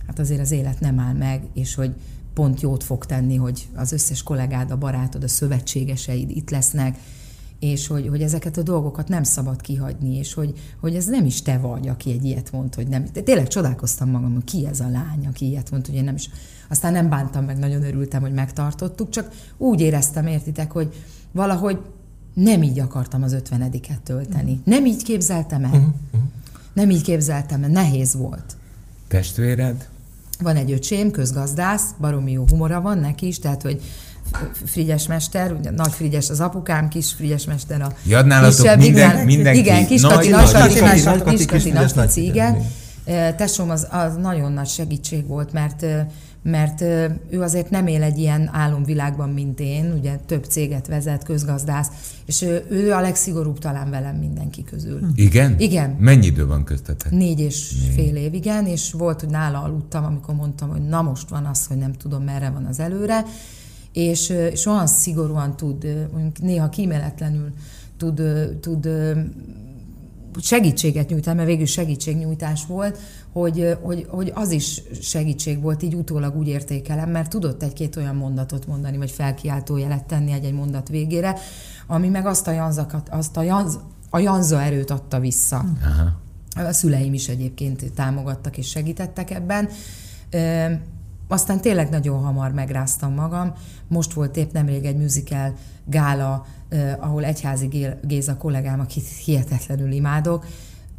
hát 0.07 0.19
azért 0.19 0.41
az 0.41 0.51
élet 0.51 0.79
nem 0.79 0.99
áll 0.99 1.13
meg, 1.13 1.43
és 1.53 1.75
hogy 1.75 1.95
pont 2.33 2.61
jót 2.61 2.83
fog 2.83 3.05
tenni, 3.05 3.35
hogy 3.35 3.67
az 3.75 3.91
összes 3.91 4.23
kollégád, 4.23 4.71
a 4.71 4.77
barátod, 4.77 5.23
a 5.23 5.27
szövetségeseid 5.27 6.29
itt 6.29 6.49
lesznek, 6.49 6.97
és 7.59 7.87
hogy, 7.87 8.07
hogy 8.07 8.21
ezeket 8.21 8.57
a 8.57 8.63
dolgokat 8.63 9.07
nem 9.07 9.23
szabad 9.23 9.61
kihagyni, 9.61 10.17
és 10.17 10.33
hogy, 10.33 10.53
hogy 10.79 10.95
ez 10.95 11.05
nem 11.05 11.25
is 11.25 11.41
te 11.41 11.57
vagy, 11.57 11.87
aki 11.87 12.11
egy 12.11 12.25
ilyet 12.25 12.51
mond, 12.51 12.75
hogy 12.75 12.87
nem. 12.87 13.05
De 13.13 13.21
tényleg 13.21 13.47
csodálkoztam 13.47 14.09
magam, 14.09 14.33
hogy 14.33 14.43
ki 14.43 14.65
ez 14.65 14.79
a 14.79 14.89
lány, 14.89 15.27
aki 15.27 15.45
ilyet 15.45 15.71
mond, 15.71 15.85
hogy 15.85 15.95
én 15.95 16.03
nem 16.03 16.15
is. 16.15 16.29
Aztán 16.69 16.91
nem 16.91 17.09
bántam 17.09 17.45
meg, 17.45 17.57
nagyon 17.57 17.83
örültem, 17.83 18.21
hogy 18.21 18.33
megtartottuk, 18.33 19.09
csak 19.09 19.31
úgy 19.57 19.81
éreztem, 19.81 20.27
értitek, 20.27 20.71
hogy 20.71 20.93
valahogy 21.31 21.79
nem 22.33 22.63
így 22.63 22.79
akartam 22.79 23.23
az 23.23 23.33
ötvenediket 23.33 24.01
tölteni. 24.01 24.61
Nem 24.63 24.85
így 24.85 25.03
képzeltem 25.03 25.63
el. 25.63 25.69
Uh-huh. 25.69 25.93
Nem 26.73 26.89
így 26.89 27.01
képzeltem 27.01 27.63
el, 27.63 27.69
nehéz 27.69 28.15
volt. 28.15 28.57
Testvéred? 29.07 29.87
Van 30.39 30.55
egy 30.55 30.71
öcsém, 30.71 31.11
közgazdász, 31.11 31.93
baromi 31.99 32.31
jó 32.31 32.45
humora 32.49 32.81
van 32.81 32.97
neki 32.97 33.27
is, 33.27 33.39
tehát 33.39 33.61
hogy 33.61 33.81
Frigyes 34.65 35.07
mester, 35.07 35.51
ugye 35.51 35.71
nagy 35.71 35.91
Frigyes 35.91 36.29
az 36.29 36.39
apukám, 36.39 36.87
kis 36.87 37.13
Frigyes 37.13 37.45
mester 37.45 37.81
a 37.81 37.91
ja, 38.05 38.23
kisebb, 38.23 38.77
minden, 38.77 39.11
igen, 39.11 39.25
mindenki. 39.25 39.59
Igen, 39.59 39.85
kis 39.85 40.01
Kati, 40.01 40.29
nagy 40.29 40.51
Kati, 40.51 40.73
kis 41.35 41.45
Kati, 41.45 41.71
nagy 41.71 41.93
Kati, 41.93 42.23
igen. 42.25 42.65
Tesóm 43.35 43.69
az, 43.69 43.87
az 43.91 44.15
nagyon 44.15 44.51
nagy 44.51 44.67
segítség 44.67 45.27
volt, 45.27 45.51
mert 45.51 45.85
mert 46.49 46.81
ő 47.29 47.41
azért 47.41 47.69
nem 47.69 47.87
él 47.87 48.03
egy 48.03 48.17
ilyen 48.17 48.49
álomvilágban, 48.53 49.29
mint 49.29 49.59
én, 49.59 49.93
ugye 49.97 50.15
több 50.25 50.43
céget 50.43 50.87
vezet, 50.87 51.23
közgazdász, 51.23 51.87
és 52.25 52.41
ő, 52.41 52.65
ő 52.69 52.91
a 52.91 53.01
legszigorúbb 53.01 53.59
talán 53.59 53.89
velem 53.89 54.15
mindenki 54.15 54.63
közül. 54.63 54.99
Igen? 55.15 55.55
Igen. 55.57 55.95
Mennyi 55.99 56.25
idő 56.25 56.47
van 56.47 56.63
köztetek? 56.63 57.11
Négy 57.11 57.39
és 57.39 57.71
Négy. 57.71 57.93
fél 57.93 58.15
év, 58.15 58.33
igen, 58.33 58.65
és 58.65 58.91
volt, 58.91 59.19
hogy 59.19 59.29
nála 59.29 59.61
aludtam, 59.61 60.05
amikor 60.05 60.35
mondtam, 60.35 60.69
hogy 60.69 60.81
na 60.81 61.01
most 61.01 61.29
van 61.29 61.45
az, 61.45 61.65
hogy 61.67 61.77
nem 61.77 61.93
tudom, 61.93 62.23
merre 62.23 62.49
van 62.49 62.65
az 62.65 62.79
előre, 62.79 63.25
és, 63.97 64.29
és 64.29 64.65
olyan 64.65 64.87
szigorúan 64.87 65.55
tud, 65.55 66.07
mondjuk 66.11 66.39
néha 66.39 66.69
kíméletlenül 66.69 67.49
tud, 67.97 68.21
tud 68.59 68.89
segítséget 70.41 71.09
nyújtani, 71.09 71.35
mert 71.35 71.47
végül 71.47 71.65
segítségnyújtás 71.65 72.65
volt, 72.65 72.99
hogy, 73.31 73.77
hogy, 73.81 74.05
hogy 74.09 74.31
az 74.35 74.51
is 74.51 74.81
segítség 75.01 75.61
volt, 75.61 75.83
így 75.83 75.95
utólag 75.95 76.37
úgy 76.37 76.47
értékelem, 76.47 77.09
mert 77.09 77.29
tudott 77.29 77.63
egy-két 77.63 77.95
olyan 77.95 78.15
mondatot 78.15 78.67
mondani, 78.67 78.97
vagy 78.97 79.11
felkiáltó 79.11 79.77
jelet 79.77 80.03
tenni 80.03 80.31
egy-egy 80.31 80.53
mondat 80.53 80.89
végére, 80.89 81.35
ami 81.87 82.07
meg 82.07 82.25
azt 82.25 82.47
a, 82.47 82.51
janzakat, 82.51 83.09
azt 83.09 83.37
a, 83.37 83.41
janz, 83.41 83.79
a 84.09 84.19
janza 84.19 84.61
erőt 84.61 84.91
adta 84.91 85.19
vissza. 85.19 85.65
Aha. 85.83 86.67
A 86.67 86.73
szüleim 86.73 87.13
is 87.13 87.27
egyébként 87.27 87.93
támogattak 87.93 88.57
és 88.57 88.67
segítettek 88.67 89.31
ebben. 89.31 89.69
Aztán 91.27 91.61
tényleg 91.61 91.89
nagyon 91.89 92.23
hamar 92.23 92.51
megráztam 92.51 93.13
magam. 93.13 93.53
Most 93.87 94.13
volt 94.13 94.37
épp 94.37 94.51
nemrég 94.51 94.85
egy 94.85 94.97
musical 94.97 95.53
gála, 95.85 96.45
eh, 96.69 96.95
ahol 96.99 97.23
Egyházi 97.23 97.85
Géza 98.01 98.37
kollégám, 98.37 98.79
akit 98.79 99.07
hihetetlenül 99.07 99.91
imádok, 99.91 100.45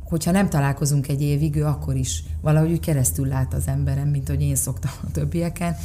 hogyha 0.08 0.30
nem 0.30 0.48
találkozunk 0.48 1.08
egy 1.08 1.22
évig, 1.22 1.56
ő 1.56 1.64
akkor 1.64 1.96
is 1.96 2.22
valahogy 2.40 2.70
úgy 2.70 2.80
keresztül 2.80 3.26
lát 3.26 3.54
az 3.54 3.66
emberem, 3.66 4.08
mint 4.08 4.28
hogy 4.28 4.42
én 4.42 4.56
szoktam 4.56 4.90
a 5.02 5.10
többieken. 5.10 5.76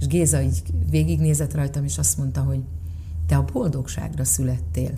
És 0.00 0.06
Géza 0.06 0.40
így 0.40 0.62
végignézett 0.90 1.54
rajtam, 1.54 1.84
és 1.84 1.98
azt 1.98 2.18
mondta, 2.18 2.40
hogy 2.40 2.60
te 3.26 3.36
a 3.36 3.44
boldogságra 3.52 4.24
születtél. 4.24 4.90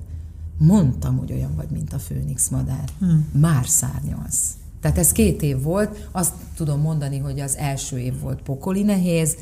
Mondtam, 0.58 1.16
hogy 1.16 1.32
olyan 1.32 1.54
vagy, 1.54 1.70
mint 1.70 1.92
a 1.92 1.98
főnix 1.98 2.48
madár. 2.48 2.88
Hmm. 2.98 3.28
Már 3.32 3.66
szárnyalsz. 3.66 4.54
Tehát 4.80 4.98
ez 4.98 5.12
két 5.12 5.42
év 5.42 5.62
volt, 5.62 6.08
azt 6.12 6.32
tudom 6.56 6.80
mondani, 6.80 7.18
hogy 7.18 7.40
az 7.40 7.56
első 7.56 7.98
év 7.98 8.20
volt 8.20 8.42
pokoli 8.42 8.82
nehéz, 8.82 9.36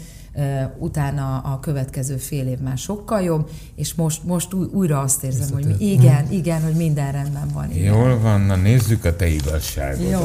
utána 0.79 1.39
a 1.39 1.61
következő 1.61 2.17
fél 2.17 2.47
év 2.47 2.59
már 2.59 2.79
sokkal 2.79 3.21
jobb, 3.21 3.51
és 3.75 3.95
most, 3.95 4.25
most 4.25 4.55
újra 4.55 5.01
azt 5.01 5.25
érzem, 5.25 5.41
Visszatört. 5.41 5.77
hogy 5.77 5.81
igen, 5.81 6.27
hm. 6.27 6.33
igen, 6.33 6.63
hogy 6.63 6.75
minden 6.75 7.13
rendben 7.13 7.49
van. 7.53 7.71
Igen. 7.71 7.95
Jól 7.95 8.19
van, 8.19 8.41
na 8.41 8.57
nézzük 8.57 9.05
a 9.05 9.17
te 9.17 9.27
igazságodat. 9.27 10.11
Jó. 10.11 10.21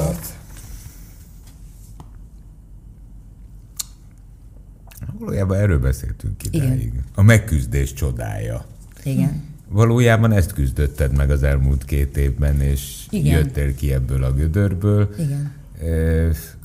Valójában 5.20 5.58
erről 5.58 5.80
beszéltünk 5.80 6.44
idáig. 6.52 6.82
Igen. 6.82 7.04
A 7.16 7.22
megküzdés 7.22 7.94
csodája. 7.94 8.66
Igen. 9.04 9.53
Valójában 9.74 10.32
ezt 10.32 10.54
küzdötted 10.54 11.16
meg 11.16 11.32
az 11.32 11.44
elmúlt 11.44 11.86
két 11.86 12.18
évben, 12.18 12.62
és 12.62 13.06
Igen. 13.10 13.38
jöttél 13.38 13.76
ki 13.76 13.94
ebből 13.94 14.24
a 14.24 14.34
gödörből. 14.34 15.10
Igen. 15.18 15.52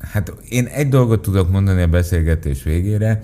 Hát 0.01 0.33
én 0.49 0.65
egy 0.67 0.89
dolgot 0.89 1.23
tudok 1.23 1.51
mondani 1.51 1.83
a 1.83 1.87
beszélgetés 1.87 2.63
végére, 2.63 3.23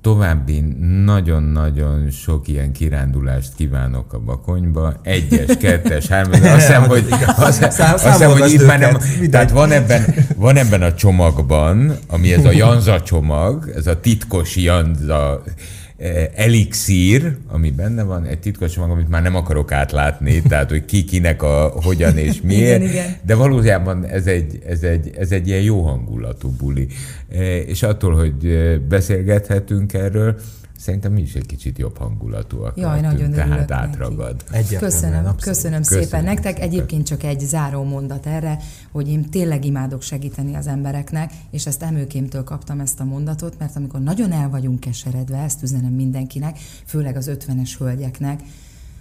további 0.00 0.60
nagyon-nagyon 1.04 2.10
sok 2.10 2.48
ilyen 2.48 2.72
kirándulást 2.72 3.54
kívánok 3.56 4.12
a 4.12 4.18
bakonyba. 4.18 4.94
Egyes, 5.02 5.56
kettes, 5.60 6.06
hármas. 6.06 6.40
Azt 6.40 6.54
hiszem, 6.54 6.82
hogy, 6.82 7.06
azt, 7.36 7.62
azt 7.62 8.06
hiszem, 8.06 8.30
hogy 8.30 8.52
itt 8.52 8.66
már 8.66 8.78
nem... 8.78 8.96
Tehát 9.30 9.50
van 9.50 9.70
ebben, 9.70 10.14
van 10.36 10.56
ebben 10.56 10.82
a 10.82 10.94
csomagban, 10.94 11.96
ami 12.06 12.32
ez 12.32 12.44
a 12.44 12.50
Janza 12.50 13.02
csomag, 13.02 13.72
ez 13.76 13.86
a 13.86 14.00
titkos 14.00 14.56
Janza 14.56 15.42
elixír, 16.34 17.36
ami 17.46 17.70
benne 17.70 18.02
van, 18.02 18.24
egy 18.24 18.38
titkos 18.38 18.76
mag, 18.76 18.90
amit 18.90 19.08
már 19.08 19.22
nem 19.22 19.34
akarok 19.34 19.72
átlátni, 19.72 20.42
tehát 20.48 20.70
hogy 20.70 20.84
ki 20.84 21.04
kinek 21.04 21.42
a 21.42 21.72
hogyan 21.82 22.16
és 22.16 22.40
miért, 22.40 22.80
igen, 22.80 22.92
igen. 22.92 23.16
de 23.22 23.34
valójában 23.34 24.04
ez 24.04 24.26
egy, 24.26 24.58
ez, 24.66 24.82
egy, 24.82 25.10
ez 25.18 25.32
egy 25.32 25.48
ilyen 25.48 25.62
jó 25.62 25.82
hangulatú 25.82 26.50
buli. 26.50 26.86
Eh, 27.28 27.68
és 27.68 27.82
attól, 27.82 28.14
hogy 28.14 28.46
eh, 28.46 28.78
beszélgethetünk 28.78 29.92
erről, 29.92 30.36
szerintem 30.78 31.12
mi 31.12 31.20
is 31.20 31.34
egy 31.34 31.46
kicsit 31.46 31.78
jobb 31.78 31.96
hangulatúak 31.96 32.76
Jaj, 32.76 33.00
lehetünk, 33.00 33.12
nagyon 33.12 33.48
tehát 33.48 33.70
átragad. 33.70 34.44
Egyértelműen, 34.50 34.90
Köszönöm, 34.90 35.36
köszönöm 35.36 35.80
Köszönjük 35.80 36.08
szépen 36.08 36.24
nektek. 36.24 36.54
szépen. 36.54 36.68
Egyébként 36.68 37.06
csak 37.06 37.22
egy 37.22 37.40
záró 37.40 37.82
mondat 37.82 38.26
erre, 38.26 38.58
hogy 38.92 39.08
én 39.08 39.30
tényleg 39.30 39.64
imádok 39.64 40.02
segíteni 40.02 40.54
az 40.54 40.66
embereknek, 40.66 41.32
és 41.50 41.66
ezt 41.66 41.82
emőkémtől 41.82 42.44
kaptam 42.44 42.80
ezt 42.80 43.00
a 43.00 43.04
mondatot, 43.04 43.58
mert 43.58 43.76
amikor 43.76 44.00
nagyon 44.00 44.32
el 44.32 44.48
vagyunk 44.48 44.80
keseredve, 44.80 45.38
ezt 45.38 45.62
üzenem 45.62 45.92
mindenkinek, 45.92 46.58
főleg 46.84 47.16
az 47.16 47.26
ötvenes 47.26 47.76
hölgyeknek, 47.76 48.42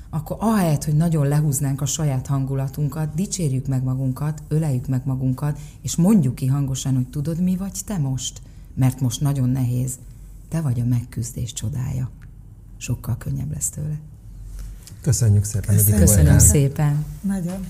akkor 0.09 0.37
ahelyett, 0.39 0.83
hogy 0.83 0.95
nagyon 0.95 1.27
lehúznánk 1.27 1.81
a 1.81 1.85
saját 1.85 2.27
hangulatunkat, 2.27 3.13
dicsérjük 3.15 3.67
meg 3.67 3.83
magunkat, 3.83 4.43
öleljük 4.47 4.87
meg 4.87 5.01
magunkat, 5.05 5.59
és 5.81 5.95
mondjuk 5.95 6.35
ki 6.35 6.45
hangosan, 6.45 6.95
hogy 6.95 7.07
tudod, 7.07 7.41
mi 7.41 7.55
vagy 7.55 7.79
te 7.85 7.97
most? 7.97 8.41
Mert 8.73 8.99
most 8.99 9.21
nagyon 9.21 9.49
nehéz. 9.49 9.99
Te 10.49 10.61
vagy 10.61 10.79
a 10.79 10.85
megküzdés 10.85 11.53
csodája. 11.53 12.11
Sokkal 12.77 13.17
könnyebb 13.17 13.53
lesz 13.53 13.69
tőle. 13.69 13.95
Köszönjük 15.01 15.43
szépen, 15.43 15.75
Köszönöm 15.75 16.05
voltál. 16.05 16.39
szépen. 16.39 17.05
Nagyon. 17.21 17.67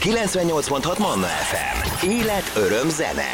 98.6 0.00 0.98
Manna 0.98 1.26
FM. 1.26 2.06
Élet, 2.08 2.42
öröm, 2.56 2.88
zene. 2.88 3.28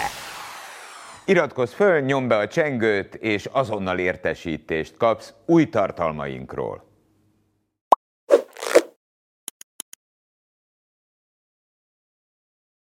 Iratkozz 1.24 1.72
föl, 1.72 2.00
nyomd 2.00 2.28
be 2.28 2.36
a 2.36 2.48
csengőt, 2.48 3.14
és 3.14 3.48
azonnal 3.52 3.98
értesítést 3.98 4.96
kapsz 4.96 5.32
új 5.46 5.68
tartalmainkról. 5.68 6.84